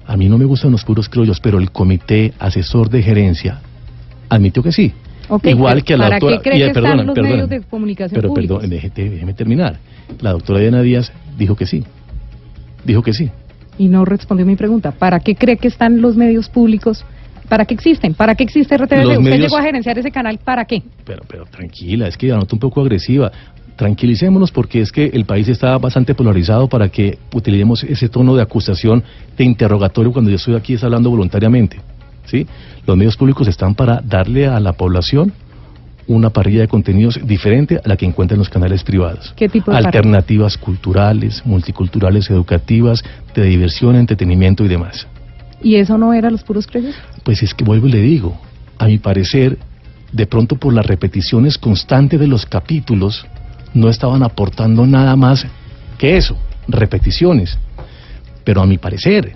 [0.05, 3.61] A mí no me gustan los puros criollos, pero el comité asesor de gerencia
[4.29, 4.93] admitió que sí.
[5.45, 6.39] Igual que a la doctora.
[6.39, 9.79] Qué cree que están los medios de comunicación pero perdón, déjeme terminar.
[10.21, 11.85] La doctora Diana Díaz dijo que sí.
[12.85, 13.31] Dijo que sí.
[13.79, 14.91] Y no respondió mi pregunta.
[14.91, 17.05] ¿Para qué cree que están los medios públicos
[17.49, 18.15] ¿Para qué existen?
[18.15, 19.19] ¿Para qué existe RTVC?
[19.19, 20.83] ¿Usted llegó a gerenciar ese canal para qué?
[21.05, 23.31] Pero, pero tranquila, es que ya noto un poco agresiva.
[23.77, 28.43] Tranquilicémonos porque es que el país está bastante polarizado para que utilicemos ese tono de
[28.43, 29.03] acusación,
[29.37, 31.79] de interrogatorio cuando yo estoy aquí es hablando voluntariamente.
[32.27, 32.47] ¿sí?
[32.87, 35.33] Los medios públicos están para darle a la población
[36.07, 39.33] una parrilla de contenidos diferente a la que encuentran los canales privados.
[39.37, 43.03] ¿Qué tipo de Alternativas culturales, multiculturales, educativas,
[43.35, 45.07] de diversión, entretenimiento y demás.
[45.65, 47.01] ¿Y eso no era los puros creyentes?
[47.25, 48.39] Pues es que vuelvo y le digo,
[48.79, 49.57] a mi parecer,
[50.13, 53.27] de pronto por las repeticiones constantes de los capítulos,
[53.73, 55.47] no estaban aportando nada más
[55.97, 56.37] que eso,
[56.69, 57.59] repeticiones.
[58.45, 59.33] Pero a mi parecer.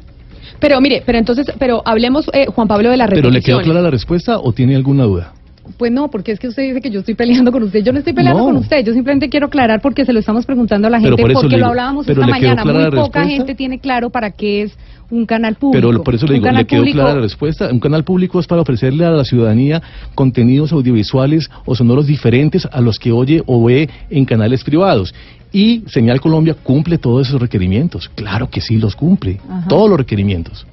[0.60, 3.42] Pero mire, pero entonces, pero hablemos, eh, Juan Pablo, de la repeticiones.
[3.42, 5.32] ¿Pero le quedó clara la respuesta o tiene alguna duda?
[5.76, 7.82] Pues no, porque es que usted dice que yo estoy peleando con usted.
[7.82, 8.84] Yo no estoy peleando con usted.
[8.84, 12.08] Yo simplemente quiero aclarar porque se lo estamos preguntando a la gente, porque lo hablábamos
[12.08, 12.64] esta mañana.
[12.64, 14.78] Muy poca gente tiene claro para qué es
[15.10, 15.88] un canal público.
[15.88, 17.70] Pero por eso le digo, le quedó clara la respuesta.
[17.72, 19.82] Un canal público es para ofrecerle a la ciudadanía
[20.14, 25.14] contenidos audiovisuales o sonoros diferentes a los que oye o ve en canales privados.
[25.52, 28.10] Y Señal Colombia cumple todos esos requerimientos.
[28.14, 30.66] Claro que sí los cumple, todos los requerimientos.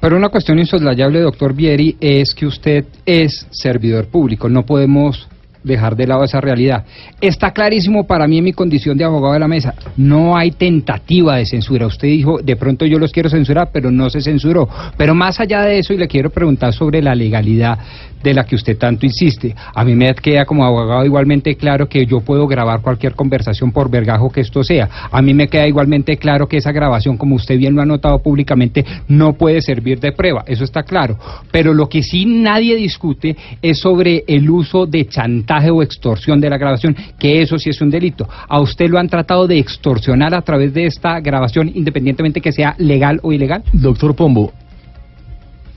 [0.00, 4.48] Pero una cuestión insoslayable, doctor Vieri, es que usted es servidor público.
[4.48, 5.28] No podemos
[5.62, 6.84] dejar de lado esa realidad.
[7.20, 11.36] Está clarísimo para mí en mi condición de abogado de la mesa, no hay tentativa
[11.36, 11.86] de censura.
[11.86, 14.68] Usted dijo, de pronto yo los quiero censurar, pero no se censuró.
[14.96, 17.78] Pero más allá de eso, y le quiero preguntar sobre la legalidad
[18.22, 19.54] de la que usted tanto insiste.
[19.74, 23.90] A mí me queda como abogado igualmente claro que yo puedo grabar cualquier conversación por
[23.90, 24.88] vergajo que esto sea.
[25.10, 28.18] A mí me queda igualmente claro que esa grabación, como usted bien lo ha notado
[28.18, 30.44] públicamente, no puede servir de prueba.
[30.46, 31.18] Eso está claro.
[31.50, 36.48] Pero lo que sí nadie discute es sobre el uso de chantaje o extorsión de
[36.48, 38.28] la grabación, que eso sí es un delito.
[38.48, 42.74] A usted lo han tratado de extorsionar a través de esta grabación, independientemente que sea
[42.78, 43.64] legal o ilegal.
[43.72, 44.52] Doctor Pombo,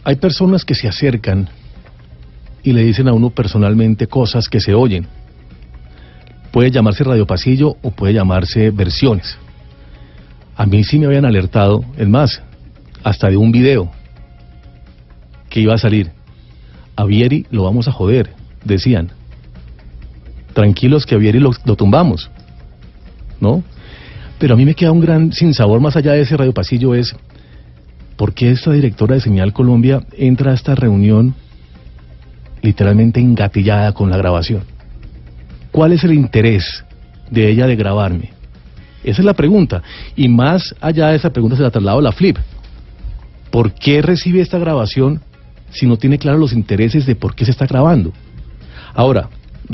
[0.04, 1.50] hay personas que se acercan
[2.62, 5.08] y le dicen a uno personalmente cosas que se oyen.
[6.52, 9.38] Puede llamarse Radio Pasillo o puede llamarse versiones.
[10.56, 12.44] A mí sí me habían alertado, es más,
[13.04, 13.90] hasta de un video
[15.50, 16.12] que iba a salir.
[16.96, 18.30] A Vieri lo vamos a joder,
[18.64, 19.12] decían.
[20.54, 22.30] Tranquilos que a Vieri lo, lo tumbamos,
[23.40, 23.64] ¿no?
[24.40, 27.16] Pero a mí me queda un gran sinsabor más allá de ese Radio Pasillo es,
[28.18, 31.36] ¿por qué esta directora de Señal Colombia entra a esta reunión
[32.64, 34.64] literalmente engatillada con la grabación.
[35.72, 36.84] ¿Cuál es el interés
[37.30, 38.32] de ella de grabarme?
[39.04, 39.84] Esa es la pregunta.
[40.16, 42.38] Y más allá de esa pregunta se la traslado a la flip.
[43.52, 45.22] ¿Por qué recibe esta grabación
[45.72, 48.14] si no tiene claros los intereses de por qué se está grabando?
[48.94, 49.30] Ahora,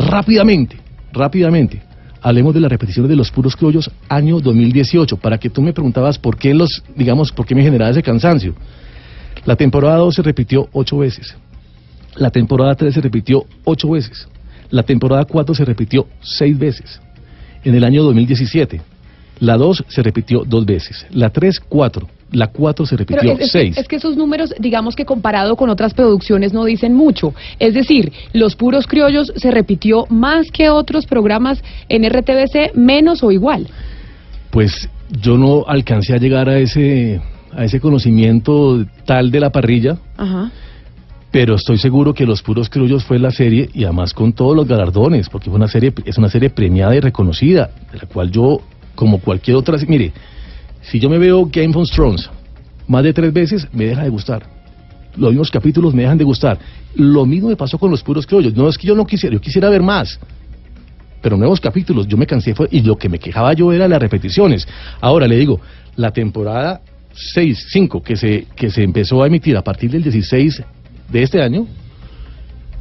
[0.10, 0.78] rápidamente,
[1.12, 1.82] rápidamente,
[2.22, 6.18] hablemos de las repeticiones de los puros criollos año 2018, para que tú me preguntabas
[6.18, 8.56] por qué los, digamos, por qué me generaba ese cansancio.
[9.46, 11.36] La temporada 2 se repitió ocho veces.
[12.16, 14.28] La temporada 3 se repitió ocho veces.
[14.72, 17.02] La temporada 4 se repitió seis veces.
[17.64, 18.82] En el año 2017,
[19.40, 21.06] la 2 se repitió dos veces.
[21.12, 22.08] La 3, 4.
[22.32, 23.78] La 4 se repitió es- 6.
[23.78, 27.34] es que esos números, digamos que comparado con otras producciones, no dicen mucho.
[27.58, 33.32] Es decir, Los Puros Criollos se repitió más que otros programas en RTBC, menos o
[33.32, 33.68] igual.
[34.52, 34.90] Pues
[35.22, 37.20] yo no alcancé a llegar a ese,
[37.52, 40.52] a ese conocimiento tal de la parrilla, Ajá.
[41.32, 44.68] pero estoy seguro que Los Puros Criollos fue la serie, y además con todos los
[44.68, 48.62] galardones, porque fue una serie, es una serie premiada y reconocida, de la cual yo,
[48.96, 50.12] como cualquier otra, mire,
[50.82, 52.30] si yo me veo Game of Thrones
[52.88, 54.44] más de tres veces, me deja de gustar.
[55.16, 56.58] Los mismos capítulos me dejan de gustar.
[56.96, 58.56] Lo mismo me pasó con Los Puros Criollos.
[58.56, 60.20] No es que yo no quisiera, yo quisiera ver más.
[61.22, 64.00] Pero nuevos capítulos, yo me cansé fue, y lo que me quejaba yo era las
[64.00, 64.68] repeticiones.
[65.02, 65.60] Ahora le digo,
[65.98, 66.82] la temporada
[67.14, 70.64] 6, 5 que se, que se empezó a emitir a partir del 16
[71.12, 71.68] de este año,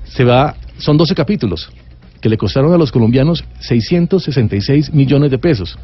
[0.05, 1.71] se va, son 12 capítulos
[2.21, 5.79] que le costaron a los colombianos 666 millones de pesos.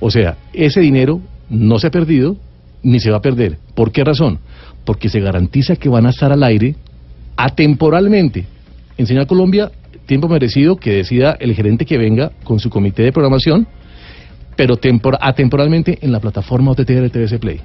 [0.00, 2.36] O sea, ese dinero no se ha perdido
[2.82, 3.58] ni se va a perder.
[3.74, 4.38] ¿Por qué razón?
[4.84, 6.74] Porque se garantiza que van a estar al aire
[7.36, 8.44] atemporalmente.
[8.98, 9.70] En Señal Colombia,
[10.06, 13.66] tiempo merecido que decida el gerente que venga con su comité de programación,
[14.56, 17.60] pero tempor- atemporalmente en la plataforma OTT de TVC Play.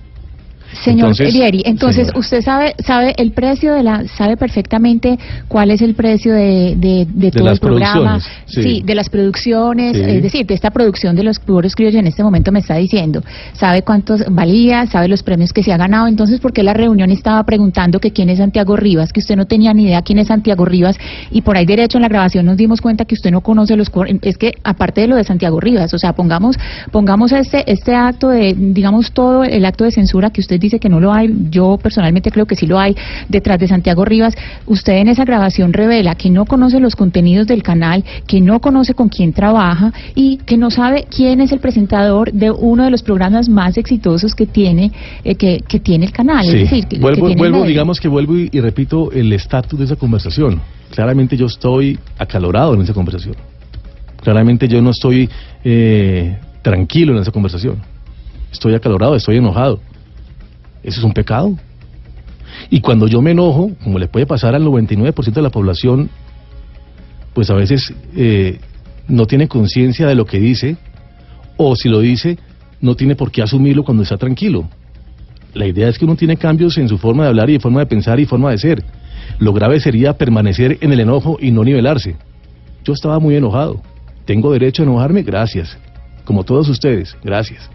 [0.84, 2.19] Señor Entonces, Vieri, entonces señora.
[2.19, 7.08] usted sabe sabe el precio de la sabe perfectamente cuál es el precio de, de,
[7.12, 8.82] de todo las el programa, sí.
[8.86, 10.03] de las producciones, Sí.
[10.03, 13.23] es decir, de esta producción de los puros criollos en este momento me está diciendo,
[13.53, 17.10] sabe cuántos valía, sabe los premios que se ha ganado, entonces por qué la reunión
[17.12, 20.27] estaba preguntando que quién es Santiago Rivas, que usted no tenía ni idea quién es
[20.27, 20.97] Santiago Rivas
[21.32, 23.89] y por ahí derecho en la grabación nos dimos cuenta que usted no conoce los
[24.21, 26.58] es que aparte de lo de Santiago Rivas, o sea, pongamos
[26.91, 30.89] pongamos este este acto de digamos todo el acto de censura que usted dice que
[30.89, 32.95] no lo hay, yo personalmente creo que sí lo hay
[33.28, 37.63] detrás de Santiago Rivas, usted en esa grabación revela que no conoce los contenidos del
[37.63, 42.32] canal, que no conoce con quién trabaja y que no sabe quién es el presentador
[42.32, 44.91] de uno de los programas más exitosos que tiene
[45.24, 46.58] eh, que, que tiene el canal, Sí.
[46.58, 49.95] es decir, que, vuelvo, vuelvo digamos que vuelvo y, y repito el estatus de esa
[49.95, 50.62] conversación.
[50.91, 53.36] Claramente yo estoy acalorado en esa conversación.
[54.22, 55.30] Claramente yo no estoy
[55.63, 57.78] eh, tranquilo en esa conversación.
[58.52, 59.80] Estoy acalorado, estoy enojado.
[60.83, 61.57] Eso es un pecado.
[62.69, 66.09] Y cuando yo me enojo, como le puede pasar al 99% de la población,
[67.33, 68.59] pues a veces eh,
[69.07, 70.77] no tiene conciencia de lo que dice,
[71.57, 72.37] o si lo dice,
[72.81, 74.69] no tiene por qué asumirlo cuando está tranquilo.
[75.53, 77.79] La idea es que uno tiene cambios en su forma de hablar y de forma
[77.79, 78.83] de pensar y forma de ser.
[79.39, 82.15] Lo grave sería permanecer en el enojo y no nivelarse.
[82.83, 83.81] Yo estaba muy enojado.
[84.25, 85.77] Tengo derecho a enojarme, gracias.
[86.23, 87.69] Como todos ustedes, gracias.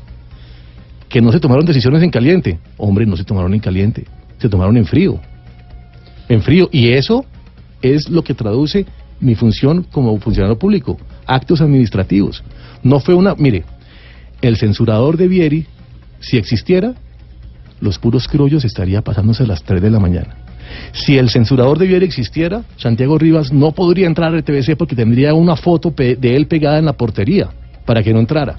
[1.14, 2.58] Que no se tomaron decisiones en caliente.
[2.76, 4.04] Hombre, no se tomaron en caliente,
[4.38, 5.20] se tomaron en frío.
[6.28, 6.68] En frío.
[6.72, 7.24] Y eso
[7.82, 8.84] es lo que traduce
[9.20, 10.98] mi función como funcionario público.
[11.24, 12.42] Actos administrativos.
[12.82, 13.36] No fue una...
[13.36, 13.62] Mire,
[14.42, 15.66] el censurador de Vieri,
[16.18, 16.94] si existiera,
[17.78, 20.34] los puros criollos estaría pasándose a las 3 de la mañana.
[20.90, 25.32] Si el censurador de Viera existiera, Santiago Rivas no podría entrar al TVC porque tendría
[25.32, 27.50] una foto de él pegada en la portería
[27.86, 28.58] para que no entrara.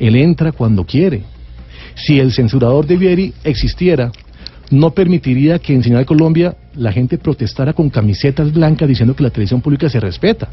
[0.00, 1.32] Él entra cuando quiere.
[1.94, 4.10] Si el censurador de Vieri existiera,
[4.70, 9.30] no permitiría que en Señal Colombia la gente protestara con camisetas blancas diciendo que la
[9.30, 10.48] televisión pública se respeta.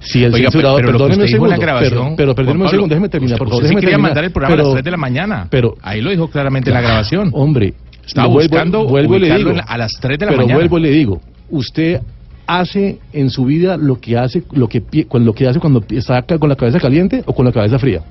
[0.00, 3.08] Si el Oiga, censurador, pero que perdóneme un segundo, grabación, pero, pero un segundo, déjeme
[3.08, 4.10] terminar, usted- por favor, usted sí quería terminar.
[4.10, 5.46] mandar el programa a las Pero- 3 de la mañana.
[5.48, 7.30] Pero, Ahí lo dijo claramente en la grabación.
[7.32, 10.58] Hombre, Estaba buscando vuelvo y le digo, a las 3 de la pero mañana.
[10.58, 11.20] vuelvo y le digo,
[11.50, 12.00] usted
[12.48, 16.22] hace en su vida lo que hace lo que con lo que hace cuando está
[16.22, 18.02] con la cabeza caliente o con la cabeza fría.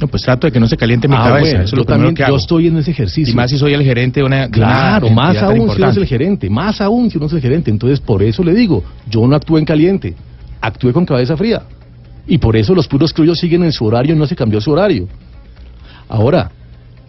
[0.00, 1.40] No, pues trato de que no se caliente mi Ah, cabeza.
[1.40, 2.36] bueno, eso es yo lo primero también que yo hago.
[2.38, 3.32] estoy en ese ejercicio.
[3.32, 4.36] Y más si soy el gerente de una.
[4.36, 7.32] de una Claro, más aún si uno es el gerente, más aún si uno es
[7.34, 7.70] el gerente.
[7.70, 10.14] Entonces, por eso le digo, yo no actué en caliente,
[10.60, 11.62] actué con cabeza fría.
[12.26, 14.70] Y por eso los puros criollos siguen en su horario y no se cambió su
[14.70, 15.06] horario.
[16.08, 16.50] Ahora,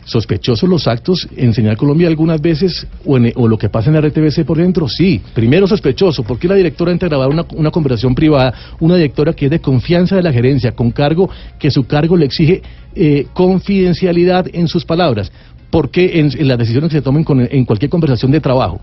[0.05, 3.95] sospechosos los actos en Señal Colombia algunas veces, o, en- o lo que pasa en
[3.95, 5.21] la RTBC por dentro, sí.
[5.33, 9.45] Primero sospechoso, porque la directora entra a grabar una, una conversación privada, una directora que
[9.45, 11.29] es de confianza de la gerencia, con cargo
[11.59, 12.61] que su cargo le exige
[12.95, 15.31] eh, confidencialidad en sus palabras.
[15.69, 18.81] Porque en, en las decisiones que se tomen con- en cualquier conversación de trabajo.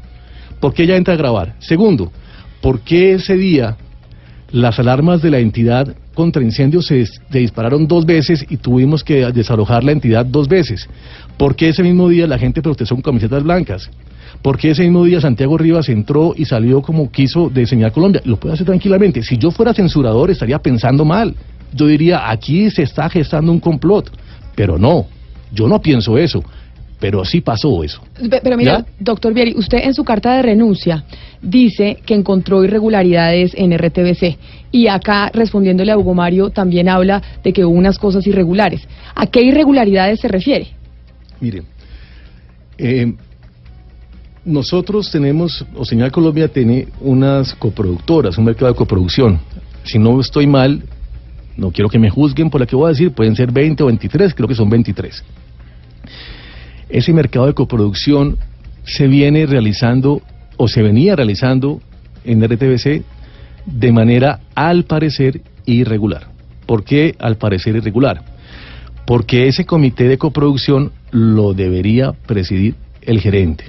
[0.60, 1.54] ¿Por qué ella entra a grabar?
[1.58, 2.10] Segundo,
[2.62, 3.76] ¿por qué ese día
[4.50, 9.84] Las alarmas de la entidad contra incendios se, dispararon dos veces y tuvimos que desalojar
[9.84, 10.88] la entidad dos veces.
[11.36, 13.88] ¿Por qué ese mismo día la gente protestó con camisetas blancas?
[14.42, 18.20] ¿Por qué ese mismo día Santiago Rivas entró y salió como quiso de Señal Colombia?
[18.24, 19.22] Lo puede hacer tranquilamente.
[19.22, 21.36] Si yo fuera censurador estaría pensando mal.
[21.72, 24.10] Yo diría, aquí se está gestando un complot.
[24.56, 25.06] Pero no,
[25.52, 26.42] yo no pienso eso.
[27.00, 28.02] Pero sí pasó eso.
[28.28, 28.86] Pe- Pero mira, ¿Ya?
[28.98, 31.04] doctor Vieri, usted en su carta de renuncia
[31.40, 34.36] dice que encontró irregularidades en RTBC
[34.72, 38.82] y acá respondiéndole a Hugo Mario también habla de que hubo unas cosas irregulares.
[39.14, 40.68] ¿A qué irregularidades se refiere?
[41.40, 41.62] Mire,
[42.78, 43.12] eh,
[44.44, 49.38] nosotros tenemos, o Señal Colombia tiene unas coproductoras, un mercado de coproducción.
[49.84, 50.82] Si no estoy mal,
[51.56, 53.86] no quiero que me juzguen por lo que voy a decir, pueden ser 20 o
[53.86, 55.22] 23, creo que son 23.
[56.88, 58.38] Ese mercado de coproducción
[58.84, 60.22] se viene realizando
[60.56, 61.80] o se venía realizando
[62.24, 63.04] en RTBC
[63.66, 66.28] de manera al parecer irregular.
[66.66, 68.22] ¿Por qué al parecer irregular?
[69.06, 73.64] Porque ese comité de coproducción lo debería presidir el gerente,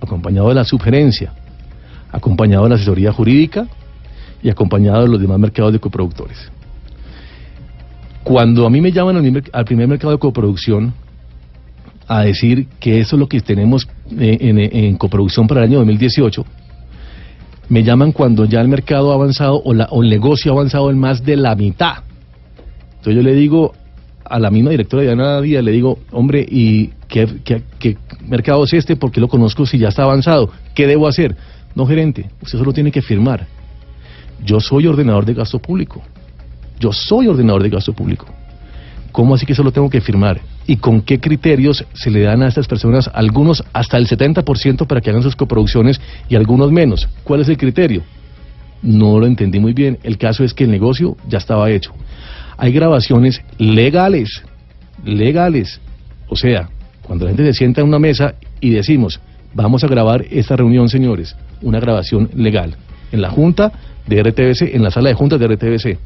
[0.00, 1.34] acompañado de la subgerencia,
[2.10, 3.66] acompañado de la asesoría jurídica
[4.42, 6.50] y acompañado de los demás mercados de coproductores.
[8.22, 9.16] Cuando a mí me llaman
[9.52, 10.94] al primer, mercado de coproducción
[12.08, 13.88] a decir que eso es lo que tenemos
[14.18, 16.44] eh, en, en coproducción para el año 2018,
[17.68, 20.90] me llaman cuando ya el mercado ha avanzado o, la, o el negocio ha avanzado
[20.90, 22.04] en más de la mitad.
[22.90, 23.72] Entonces yo le digo
[24.24, 27.96] a la misma directora Diana Díaz, le digo, hombre, ¿y qué, qué
[28.26, 28.96] mercado es este?
[28.96, 30.50] Porque lo conozco si ya está avanzado.
[30.74, 31.36] ¿Qué debo hacer?
[31.74, 33.46] No, gerente, usted solo tiene que firmar.
[34.44, 36.02] Yo soy ordenador de gasto público.
[36.78, 38.26] Yo soy ordenador de gasto público.
[39.12, 40.40] ¿Cómo así que solo tengo que firmar?
[40.66, 45.00] ¿Y con qué criterios se le dan a estas personas, algunos hasta el 70% para
[45.00, 47.08] que hagan sus coproducciones y algunos menos?
[47.22, 48.02] ¿Cuál es el criterio?
[48.82, 49.98] No lo entendí muy bien.
[50.02, 51.92] El caso es que el negocio ya estaba hecho.
[52.56, 54.42] Hay grabaciones legales,
[55.04, 55.80] legales.
[56.28, 56.68] O sea,
[57.02, 59.20] cuando la gente se sienta en una mesa y decimos,
[59.54, 62.76] vamos a grabar esta reunión, señores, una grabación legal,
[63.12, 63.72] en la junta
[64.06, 65.98] de RTBC, en la sala de juntas de RTBC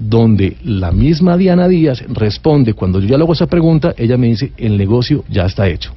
[0.00, 4.28] donde la misma Diana Díaz responde, cuando yo ya le hago esa pregunta, ella me
[4.28, 5.92] dice, el negocio ya está hecho.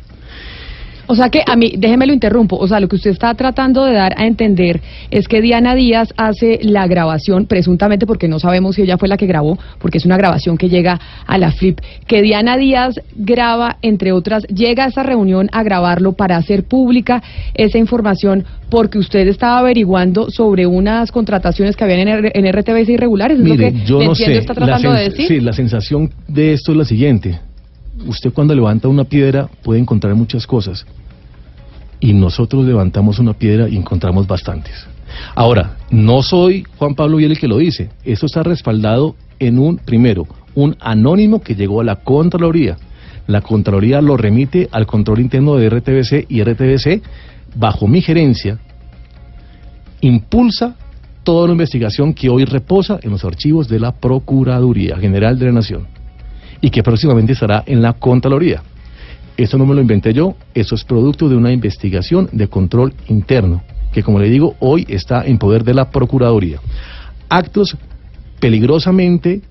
[1.05, 3.83] O sea que a mí, déjeme lo interrumpo, o sea, lo que usted está tratando
[3.85, 4.79] de dar a entender
[5.11, 9.17] es que Diana Díaz hace la grabación, presuntamente porque no sabemos si ella fue la
[9.17, 13.77] que grabó, porque es una grabación que llega a la FLIP, que Diana Díaz graba,
[13.81, 17.21] entre otras, llega a esa reunión a grabarlo para hacer pública
[17.53, 22.89] esa información porque usted estaba averiguando sobre unas contrataciones que habían en, R- en RTBC
[22.89, 25.27] irregulares, es Mire, lo que yo no entiendo sé, está tratando de decir.
[25.27, 27.39] sí, la sensación de esto es la siguiente.
[28.07, 30.85] Usted cuando levanta una piedra puede encontrar muchas cosas.
[31.99, 34.87] Y nosotros levantamos una piedra y encontramos bastantes.
[35.35, 37.89] Ahora, no soy Juan Pablo Biel el que lo dice.
[38.03, 42.77] Esto está respaldado en un, primero, un anónimo que llegó a la Contraloría.
[43.27, 47.01] La Contraloría lo remite al control interno de RTBC y RTBC,
[47.55, 48.57] bajo mi gerencia,
[50.01, 50.75] impulsa
[51.23, 55.51] toda la investigación que hoy reposa en los archivos de la Procuraduría General de la
[55.53, 55.92] Nación
[56.63, 58.63] y que próximamente estará en la Contraloría.
[59.35, 63.61] Esto no me lo inventé yo, eso es producto de una investigación de control interno,
[63.91, 66.59] que como le digo, hoy está en poder de la Procuraduría.
[67.27, 67.75] Actos
[68.39, 69.41] peligrosamente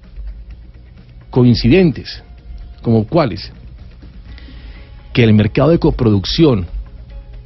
[1.29, 2.23] coincidentes,
[2.81, 3.53] como cuáles?
[5.13, 6.67] Que el mercado de coproducción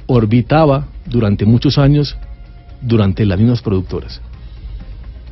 [0.05, 2.15] orbitaba durante muchos años
[2.81, 4.21] durante las mismas productoras.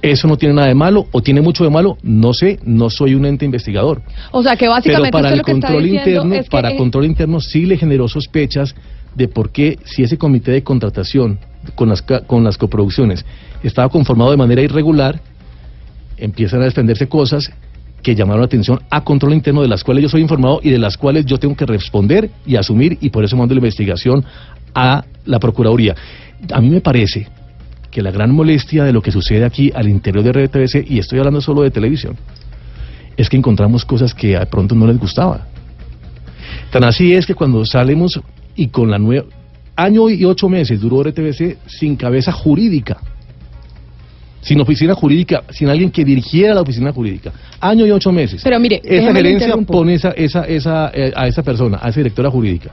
[0.06, 1.97] ¿Eso no tiene nada de malo o tiene mucho de malo?
[2.03, 4.03] No sé, no soy un ente investigador.
[4.32, 6.49] O sea que Pero básicamente para usted el lo que está control interno, es que
[6.49, 8.76] para control interno sí le generó sospechas
[9.16, 11.39] de por qué si ese comité de contratación
[11.74, 13.26] con las con las coproducciones
[13.64, 15.20] estaba conformado de manera irregular,
[16.18, 17.51] empiezan a desprenderse cosas
[18.03, 20.78] que llamaron la atención a control interno de las cuales yo soy informado y de
[20.78, 24.24] las cuales yo tengo que responder y asumir y por eso mando la investigación
[24.76, 25.95] a la Procuraduría.
[26.51, 27.28] A mí me parece
[27.96, 31.20] que la gran molestia de lo que sucede aquí al interior de RTBC, y estoy
[31.20, 32.18] hablando solo de televisión,
[33.16, 35.48] es que encontramos cosas que de pronto no les gustaba.
[36.74, 38.20] Tan así es que cuando salimos
[38.54, 39.28] y con la nueva...
[39.78, 42.98] Año y ocho meses duró RTBC sin cabeza jurídica,
[44.41, 47.32] sin oficina jurídica, sin alguien que dirigiera la oficina jurídica.
[47.62, 48.41] Año y ocho meses.
[48.43, 52.30] Pero mire, esa gerencia pone esa, esa, esa, eh, a esa persona, a esa directora
[52.30, 52.72] jurídica.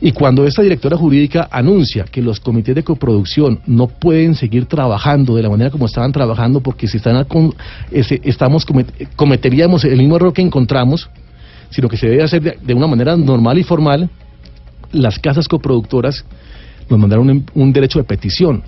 [0.00, 5.34] Y cuando esta directora jurídica anuncia que los comités de coproducción no pueden seguir trabajando
[5.34, 7.52] de la manera como estaban trabajando porque si están con-
[7.90, 11.10] estamos comet- cometeríamos el mismo error que encontramos,
[11.70, 14.08] sino que se debe hacer de, una manera normal y formal,
[14.92, 16.24] las casas coproductoras
[16.88, 18.62] nos mandaron un, un derecho de petición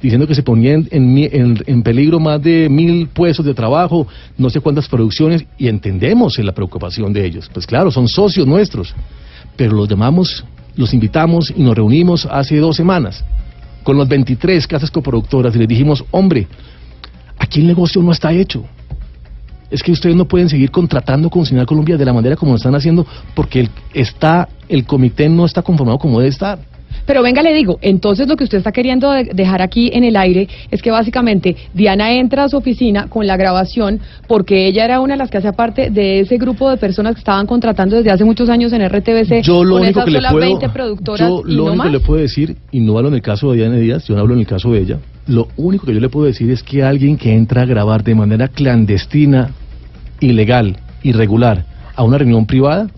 [0.00, 4.06] diciendo que se ponían en- en peligro más de mil puestos de trabajo,
[4.38, 7.50] no sé cuántas producciones, y entendemos la preocupación de ellos.
[7.52, 8.94] Pues claro, son socios nuestros,
[9.56, 10.44] pero los llamamos,
[10.76, 13.24] los invitamos y nos reunimos hace dos semanas
[13.82, 16.48] con las 23 casas coproductoras y les dijimos, hombre,
[17.38, 18.64] aquí el negocio no está hecho.
[19.70, 22.56] Es que ustedes no pueden seguir contratando con Señal Colombia de la manera como lo
[22.56, 26.58] están haciendo porque el, está, el comité no está conformado como debe estar.
[27.06, 30.16] Pero venga, le digo, entonces lo que usted está queriendo de- dejar aquí en el
[30.16, 35.00] aire es que básicamente Diana entra a su oficina con la grabación porque ella era
[35.00, 38.10] una de las que hacía parte de ese grupo de personas que estaban contratando desde
[38.10, 41.28] hace muchos años en RTBC Yo lo con único esas que le puedo, 20 productoras
[41.28, 41.86] yo y lo no único más.
[41.86, 44.20] que le puedo decir, y no hablo en el caso de Diana Díaz, yo no
[44.22, 44.98] hablo en el caso de ella,
[45.28, 48.14] lo único que yo le puedo decir es que alguien que entra a grabar de
[48.16, 49.50] manera clandestina,
[50.20, 52.88] ilegal, irregular, a una reunión privada,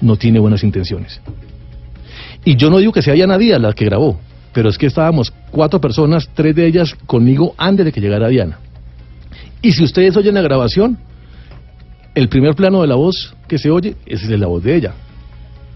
[0.00, 1.20] no tiene buenas intenciones.
[2.44, 4.18] Y yo no digo que sea Diana Díaz la que grabó,
[4.52, 8.58] pero es que estábamos cuatro personas, tres de ellas conmigo antes de que llegara Diana.
[9.62, 10.98] Y si ustedes oyen la grabación,
[12.14, 14.92] el primer plano de la voz que se oye es la voz de ella.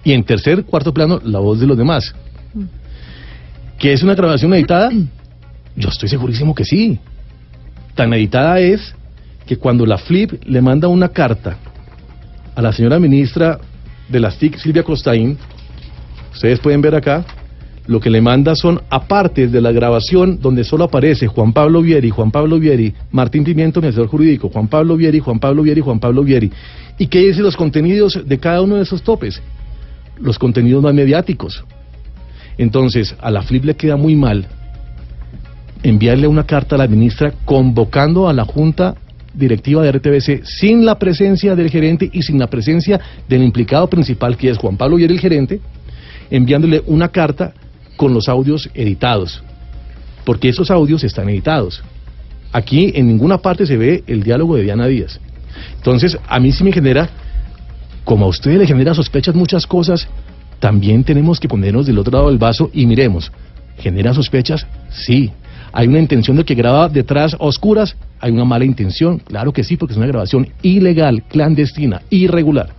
[0.05, 2.15] Y en tercer, cuarto plano, la voz de los demás.
[3.79, 4.91] ¿Que es una grabación editada?
[5.75, 6.99] Yo estoy segurísimo que sí.
[7.95, 8.95] Tan editada es
[9.47, 11.57] que cuando la Flip le manda una carta
[12.55, 13.59] a la señora ministra
[14.09, 15.39] de las TIC, Silvia Costaín,
[16.33, 17.25] ustedes pueden ver acá,
[17.89, 22.11] lo que le manda son apartes de la grabación donde solo aparece Juan Pablo Vieri,
[22.11, 25.99] Juan Pablo Vieri, Martín Pimiento, mi asesor jurídico, Juan Pablo Vieri, Juan Pablo Vieri, Juan
[25.99, 26.53] Pablo Vieri.
[26.99, 29.41] ¿Y qué dicen los contenidos de cada uno de esos topes?
[30.21, 31.65] Los contenidos más mediáticos.
[32.59, 34.47] Entonces, a la Flip le queda muy mal
[35.83, 38.97] enviarle una carta a la ministra convocando a la Junta
[39.33, 44.37] Directiva de RTBC sin la presencia del gerente y sin la presencia del implicado principal,
[44.37, 45.61] que es Juan Pablo Vieri, el gerente,
[46.31, 47.53] enviándole una carta
[47.97, 49.43] con los audios editados,
[50.25, 51.83] porque esos audios están editados.
[52.53, 55.21] Aquí en ninguna parte se ve el diálogo de Diana Díaz.
[55.77, 57.09] Entonces, a mí sí me genera,
[58.05, 60.09] como a ustedes le genera sospechas muchas cosas,
[60.61, 63.31] también tenemos que ponernos del otro lado del vaso y miremos,
[63.79, 64.67] ¿genera sospechas?
[64.91, 65.31] Sí.
[65.73, 67.97] ¿Hay una intención de que graba detrás a oscuras?
[68.21, 69.19] ¿Hay una mala intención?
[69.19, 72.71] Claro que sí, porque es una grabación ilegal, clandestina, irregular.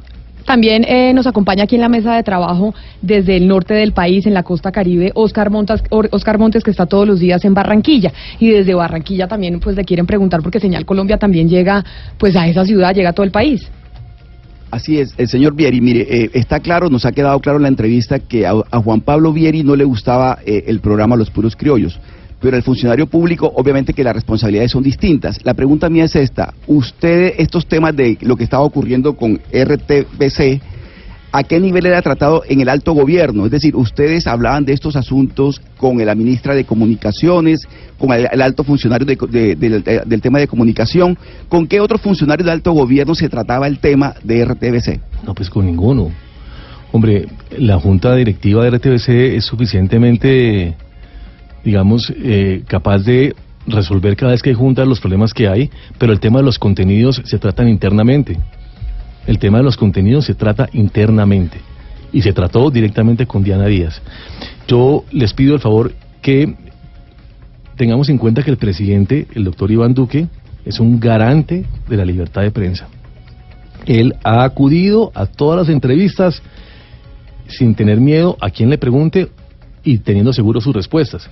[0.45, 4.25] También eh, nos acompaña aquí en la mesa de trabajo desde el norte del país,
[4.25, 8.11] en la costa caribe, Oscar Montes, Oscar Montes, que está todos los días en Barranquilla.
[8.39, 11.83] Y desde Barranquilla también pues le quieren preguntar porque Señal Colombia también llega
[12.17, 13.69] pues a esa ciudad, llega a todo el país.
[14.71, 17.69] Así es, el señor Vieri, mire, eh, está claro, nos ha quedado claro en la
[17.69, 21.55] entrevista que a, a Juan Pablo Vieri no le gustaba eh, el programa Los Puros
[21.55, 21.99] Criollos,
[22.41, 25.37] pero al funcionario público obviamente que las responsabilidades son distintas.
[25.43, 30.61] La pregunta mía es esta, usted, estos temas de lo que estaba ocurriendo con RTBC,
[31.31, 33.45] ¿a qué nivel era tratado en el alto gobierno?
[33.45, 37.67] Es decir, ustedes hablaban de estos asuntos con la ministra de Comunicaciones,
[37.99, 41.17] con el, el alto funcionario de- de- del- de- del tema de comunicación.
[41.47, 44.99] ¿Con qué otros funcionarios de alto gobierno se trataba el tema de RTBC?
[45.25, 46.09] No, pues con ninguno.
[46.91, 50.73] Hombre, la junta directiva de RTBC es suficientemente,
[51.63, 53.35] digamos, eh, capaz de
[53.67, 56.59] resolver cada vez que hay juntas los problemas que hay, pero el tema de los
[56.59, 58.37] contenidos se tratan internamente.
[59.27, 61.59] El tema de los contenidos se trata internamente
[62.11, 64.01] y se trató directamente con Diana Díaz.
[64.67, 66.55] Yo les pido el favor que
[67.75, 70.27] tengamos en cuenta que el presidente, el doctor Iván Duque,
[70.65, 72.87] es un garante de la libertad de prensa.
[73.85, 76.41] Él ha acudido a todas las entrevistas
[77.47, 79.29] sin tener miedo a quien le pregunte
[79.83, 81.29] y teniendo seguro sus respuestas.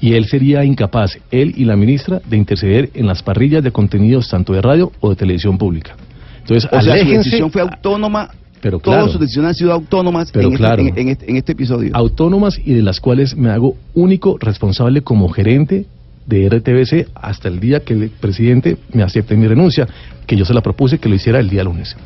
[0.00, 4.28] Y él sería incapaz, él y la ministra, de interceder en las parrillas de contenidos
[4.28, 5.96] tanto de radio o de televisión pública.
[6.40, 8.30] Entonces, O sea, su decisión fue autónoma,
[8.60, 10.82] pero claro, todas sus decisiones han sido autónomas Pero en, este- claro.
[10.82, 11.90] en- en este, en este episodio.
[11.94, 15.86] autónomas y de las cuales me hago único responsable como gerente
[16.26, 19.86] de RTBC hasta el día que el presidente me acepte mi renuncia,
[20.26, 21.96] que yo se la propuse que lo hiciera el día lunes.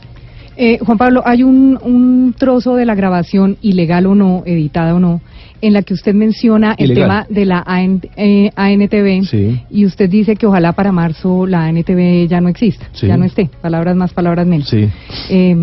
[0.56, 5.00] Eh, Juan Pablo, hay un, un trozo de la grabación, ilegal o no, editada o
[5.00, 5.20] no,
[5.62, 7.08] en la que usted menciona el Ilegal.
[7.08, 9.60] tema de la AN, eh, ANTV Sí.
[9.70, 13.06] y usted dice que ojalá para marzo la ANTV ya no exista, Sí.
[13.06, 14.68] ya no esté, palabras más, palabras menos.
[14.68, 14.88] Sí.
[15.30, 15.56] Eh,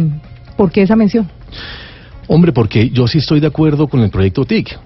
[0.56, 1.28] ¿Por qué esa mención?
[2.28, 4.78] Hombre, porque yo sí estoy de acuerdo con el proyecto TIC.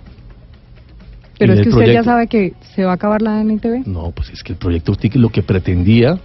[1.39, 3.87] Pero es que usted ya sabe que se va a acabar la ANTV.
[3.87, 6.19] No, pues es que el proyecto TIC lo que pretendía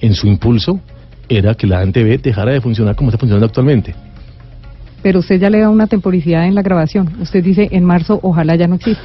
[0.00, 0.80] en su impulso
[1.28, 3.94] era que la ANTV dejara de funcionar como está funcionando actualmente.
[5.02, 7.10] Pero usted ya le da una temporalidad en la grabación.
[7.20, 9.02] Usted dice en marzo ojalá ya no exista.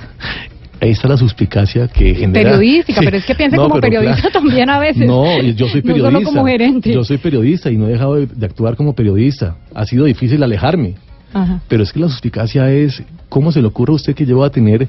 [0.80, 2.52] Ahí está la suspicacia que genera...
[2.58, 3.06] Periodística, Sí.
[3.06, 4.32] pero es que piense No, como periodista claro.
[4.34, 5.06] también a veces.
[5.06, 6.12] No, yo soy No periodista.
[6.12, 6.92] solo como gerente.
[6.92, 9.58] Yo soy periodista y no he dejado de, de actuar como periodista.
[9.76, 10.96] Ha sido difícil alejarme.
[11.34, 11.62] Ajá.
[11.68, 14.48] Pero es que la suspicacia es, ¿cómo se le ocurre a usted que yo voy
[14.48, 14.88] a tener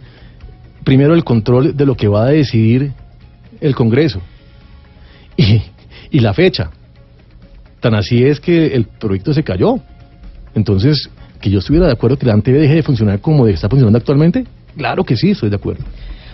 [0.83, 2.93] primero el control de lo que va a decidir
[3.61, 4.21] el Congreso
[5.37, 5.61] y,
[6.11, 6.71] y la fecha.
[7.83, 9.81] Tan así es que el proyecto se cayó.
[10.55, 11.11] Entonces,
[11.41, 14.45] que yo estuviera de acuerdo que la ANTV deje de funcionar como está funcionando actualmente,
[14.77, 15.83] claro que sí, estoy de acuerdo.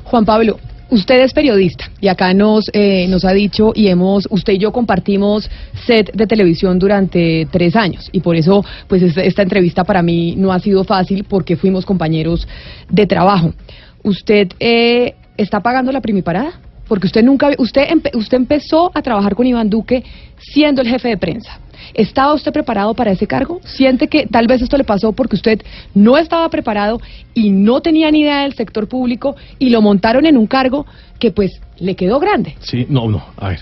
[0.05, 0.59] Juan Pablo,
[0.90, 4.72] usted es periodista y acá nos, eh, nos ha dicho y hemos, usted y yo
[4.72, 5.51] compartimos
[5.86, 10.53] set de televisión durante tres años y por eso pues esta, entrevista para mí no
[10.53, 12.46] ha sido fácil porque fuimos compañeros
[12.90, 13.55] de trabajo.
[14.03, 16.61] ¿Usted eh, está pagando la primiparada?
[16.89, 20.03] Porque usted nunca, usted, empe- usted empezó a trabajar con Iván Duque
[20.39, 21.61] siendo el jefe de prensa.
[21.95, 23.61] ¿Estaba usted preparado para ese cargo?
[23.64, 25.62] ¿Siente que tal vez esto le pasó porque usted
[25.95, 27.01] no estaba preparado
[27.34, 30.86] y no tenía ni idea del sector público y lo montaron en un cargo
[31.18, 32.57] que pues le quedó grande?
[32.61, 33.61] Sí, no, no, a ver.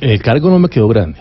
[0.00, 1.18] El cargo no me quedó grande.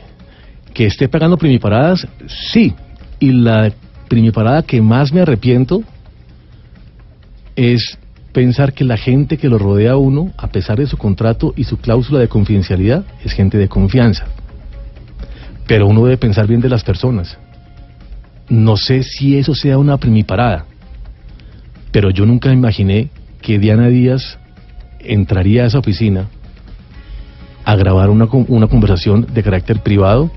[0.73, 2.73] Que esté pagando primiparadas, sí.
[3.19, 3.71] Y la
[4.07, 5.81] primiparada que más me arrepiento
[7.55, 7.97] es
[8.33, 11.63] pensar que la gente que lo rodea a uno, a pesar de su contrato y
[11.63, 14.25] su cláusula de confidencialidad, es gente de confianza.
[15.67, 17.37] Pero uno debe pensar bien de las personas.
[18.49, 20.65] No sé si eso sea una primiparada,
[21.91, 23.09] pero yo nunca imaginé
[23.41, 24.39] que Diana Díaz
[24.99, 26.27] entraría a esa oficina
[27.65, 30.31] a grabar una, una conversación de carácter privado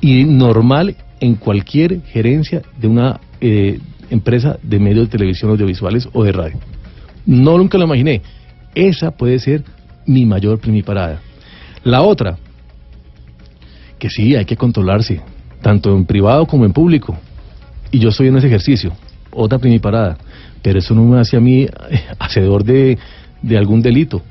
[0.00, 3.78] y normal en cualquier gerencia de una eh,
[4.10, 6.58] empresa de medios de televisión audiovisuales o de radio.
[7.26, 8.22] No nunca lo imaginé.
[8.74, 9.64] Esa puede ser
[10.06, 11.20] mi mayor primiparada.
[11.84, 12.38] La otra,
[13.98, 15.20] que sí, hay que controlarse,
[15.60, 17.16] tanto en privado como en público.
[17.90, 18.92] Y yo estoy en ese ejercicio,
[19.30, 20.16] otra primiparada.
[20.62, 21.66] Pero eso no me hace a mí
[22.18, 22.98] hacedor de,
[23.42, 24.22] de algún delito,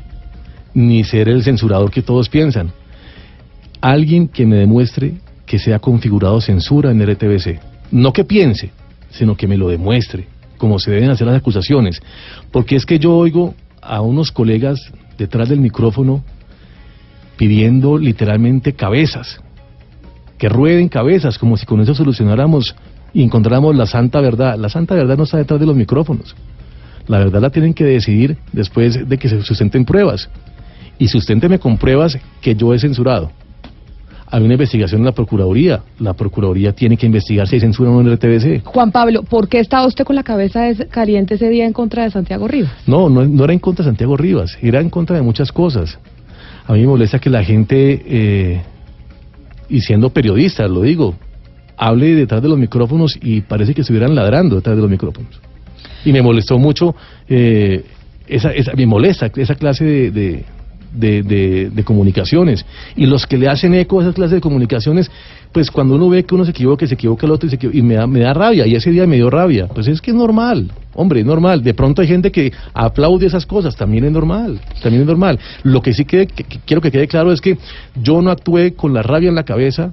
[0.73, 2.71] ni ser el censurador que todos piensan.
[3.81, 5.13] Alguien que me demuestre
[5.45, 7.59] que se ha configurado censura en RTBC.
[7.91, 8.71] No que piense,
[9.09, 10.27] sino que me lo demuestre,
[10.61, 12.03] como se deben hacer las acusaciones.
[12.51, 14.79] Porque es que yo oigo a unos colegas
[15.17, 16.23] detrás del micrófono
[17.35, 19.41] pidiendo literalmente cabezas,
[20.37, 22.75] que rueden cabezas, como si con eso solucionáramos
[23.11, 24.55] y encontráramos la santa verdad.
[24.55, 26.35] La santa verdad no está detrás de los micrófonos.
[27.07, 30.29] La verdad la tienen que decidir después de que se sustenten pruebas.
[30.99, 33.31] Y susténteme con pruebas que yo he censurado.
[34.33, 35.81] Hay una investigación en la Procuraduría.
[35.99, 38.63] La Procuraduría tiene que investigar si hay censura o no en el RTBC.
[38.63, 42.11] Juan Pablo, ¿por qué estaba usted con la cabeza caliente ese día en contra de
[42.11, 42.71] Santiago Rivas?
[42.87, 45.99] No, no, no era en contra de Santiago Rivas, era en contra de muchas cosas.
[46.65, 48.61] A mí me molesta que la gente, eh,
[49.67, 51.15] y siendo periodista, lo digo,
[51.75, 55.41] hable detrás de los micrófonos y parece que estuvieran ladrando detrás de los micrófonos.
[56.05, 56.95] Y me molestó mucho,
[57.27, 57.83] eh,
[58.27, 60.45] esa, esa, me molesta esa clase de, de,
[60.93, 62.65] de, de- comunicaciones.
[62.95, 65.09] Y los que le hacen eco a esa clase de comunicaciones,
[65.51, 67.73] pues cuando uno ve que uno se equivoca, se equivoca el otro y, se equivo-
[67.73, 68.65] y me, da, me da rabia.
[68.67, 69.67] Y ese día me dio rabia.
[69.67, 71.63] Pues es que es normal, hombre, es normal.
[71.63, 75.39] De pronto hay gente que aplaude esas cosas, también es normal, también es normal.
[75.63, 77.57] Lo que sí que- que quiero que quede claro es que
[77.95, 79.91] yo no actué con la rabia en la cabeza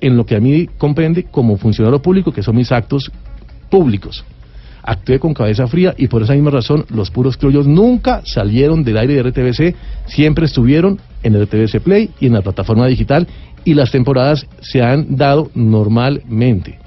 [0.00, 3.10] en lo que a mí comprende como funcionario público, que son mis actos
[3.70, 4.24] públicos.
[4.86, 8.98] Actué con cabeza fría y por esa misma razón los puros criollos nunca salieron del
[8.98, 9.76] aire de RTBC,
[10.06, 13.26] siempre estuvieron en RTBC Play y en la plataforma digital
[13.64, 16.78] y las temporadas se han dado normalmente.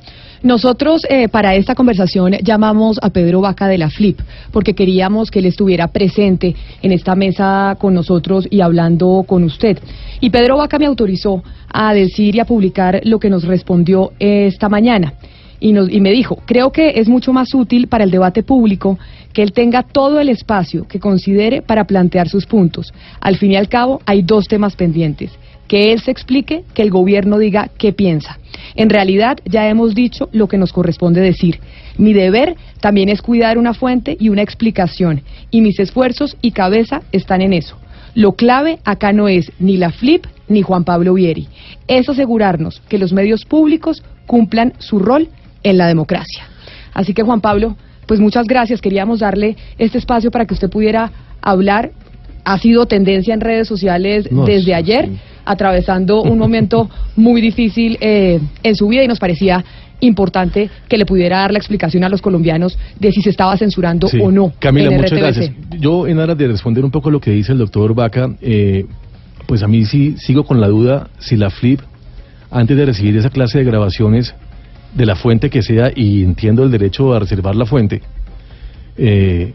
[0.41, 4.17] Nosotros eh, para esta conversación llamamos a Pedro Vaca de la Flip
[4.51, 9.77] porque queríamos que él estuviera presente en esta mesa con nosotros y hablando con usted.
[10.21, 14.69] Y Pedro Vaca me autorizó a decir y a publicar lo que nos respondió esta
[14.69, 15.13] mañana.
[15.59, 18.97] Y, nos, y me dijo, creo que es mucho más útil para el debate público
[19.33, 22.93] que él tenga todo el espacio que considere para plantear sus puntos.
[23.19, 25.31] Al fin y al cabo, hay dos temas pendientes
[25.69, 28.39] que él se explique, que el gobierno diga qué piensa.
[28.75, 31.59] En realidad, ya hemos dicho lo que nos corresponde decir.
[31.97, 37.03] Mi deber también es cuidar una fuente y una explicación, y mis esfuerzos y cabeza
[37.11, 37.77] están en eso.
[38.15, 41.47] Lo clave acá no es ni la FLIP ni Juan Pablo Vieri,
[41.87, 45.29] es asegurarnos que los medios públicos cumplan su rol
[45.63, 46.43] en la democracia.
[46.93, 47.75] Así que Juan Pablo,
[48.07, 48.81] pues muchas gracias.
[48.81, 51.91] Queríamos darle este espacio para que usted pudiera hablar.
[52.43, 55.19] Ha sido tendencia en redes sociales desde ayer sí.
[55.45, 59.63] atravesando un momento muy difícil eh, en su vida y nos parecía
[60.01, 64.07] importante que le pudiera dar la explicación a los colombianos de si se estaba censurando
[64.07, 64.19] Sí.
[64.21, 64.53] o no.
[64.59, 65.51] Camila, en muchas gracias.
[65.77, 68.85] Yo, en aras de responder un poco lo que dice el doctor Vaca, eh,
[69.45, 71.81] pues a mí sí sigo con la duda si la FLIP,
[72.49, 74.33] antes de recibir esa clase de grabaciones
[74.93, 78.01] de la fuente que sea, y entiendo el derecho a reservar la fuente,
[78.97, 79.53] eh,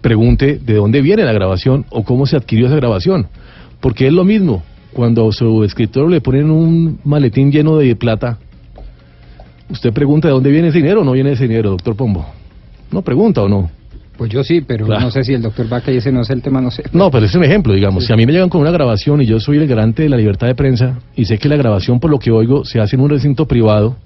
[0.00, 3.26] pregunte de dónde viene la grabación o cómo se adquirió esa grabación.
[3.80, 4.62] Porque es lo mismo,
[4.92, 8.38] cuando a su escritor le ponen un maletín lleno de plata,
[9.70, 12.26] usted pregunta de dónde viene ese dinero o no viene ese dinero, doctor Pombo.
[12.90, 13.70] No pregunta o no.
[14.18, 15.00] Pues yo sí, pero Claro.
[15.06, 16.84] no sé si el doctor Vaca y ese no es el tema, no sé.
[16.92, 18.04] No, pero es un ejemplo, digamos.
[18.04, 20.16] Si a mí me llegan con una grabación y yo soy el garante de la
[20.18, 23.02] libertad de prensa y sé que la grabación, por lo que oigo, se hace en
[23.02, 23.96] un recinto privado,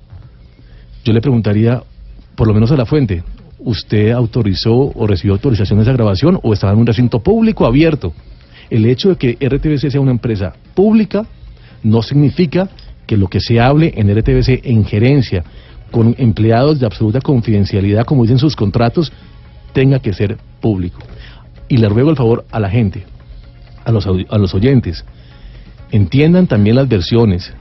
[1.07, 1.85] yo le preguntaría,
[2.35, 3.23] por lo menos a la fuente,
[3.61, 8.13] ¿usted autorizó o recibió autorización de esa grabación o estaba en un recinto público abierto?
[8.71, 11.25] El hecho de que RTBC sea una empresa pública
[11.85, 12.69] no significa
[13.07, 15.45] que lo que se hable en RTBC en gerencia
[15.93, 19.13] con empleados de absoluta confidencialidad, como dicen sus contratos,
[19.73, 20.99] tenga que ser público.
[21.69, 23.05] Y le ruego el favor a la gente,
[23.85, 25.05] a los, a los oyentes,
[25.93, 27.53] entiendan también las versiones.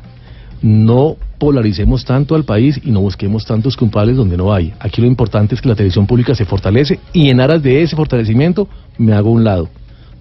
[0.64, 4.74] No polaricemos tanto al país y no busquemos tantos culpables donde no hay.
[4.80, 7.96] Aquí lo importante es que la televisión pública se fortalece y en aras de ese
[7.96, 8.68] fortalecimiento
[8.98, 9.70] me hago un lado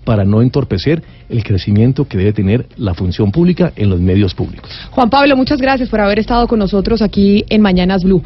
[0.04, 4.70] para no entorpecer el crecimiento que debe tener la función pública en los medios públicos.
[4.90, 8.22] Juan Pablo, muchas gracias por haber estado con nosotros aquí en Mañanas Blue.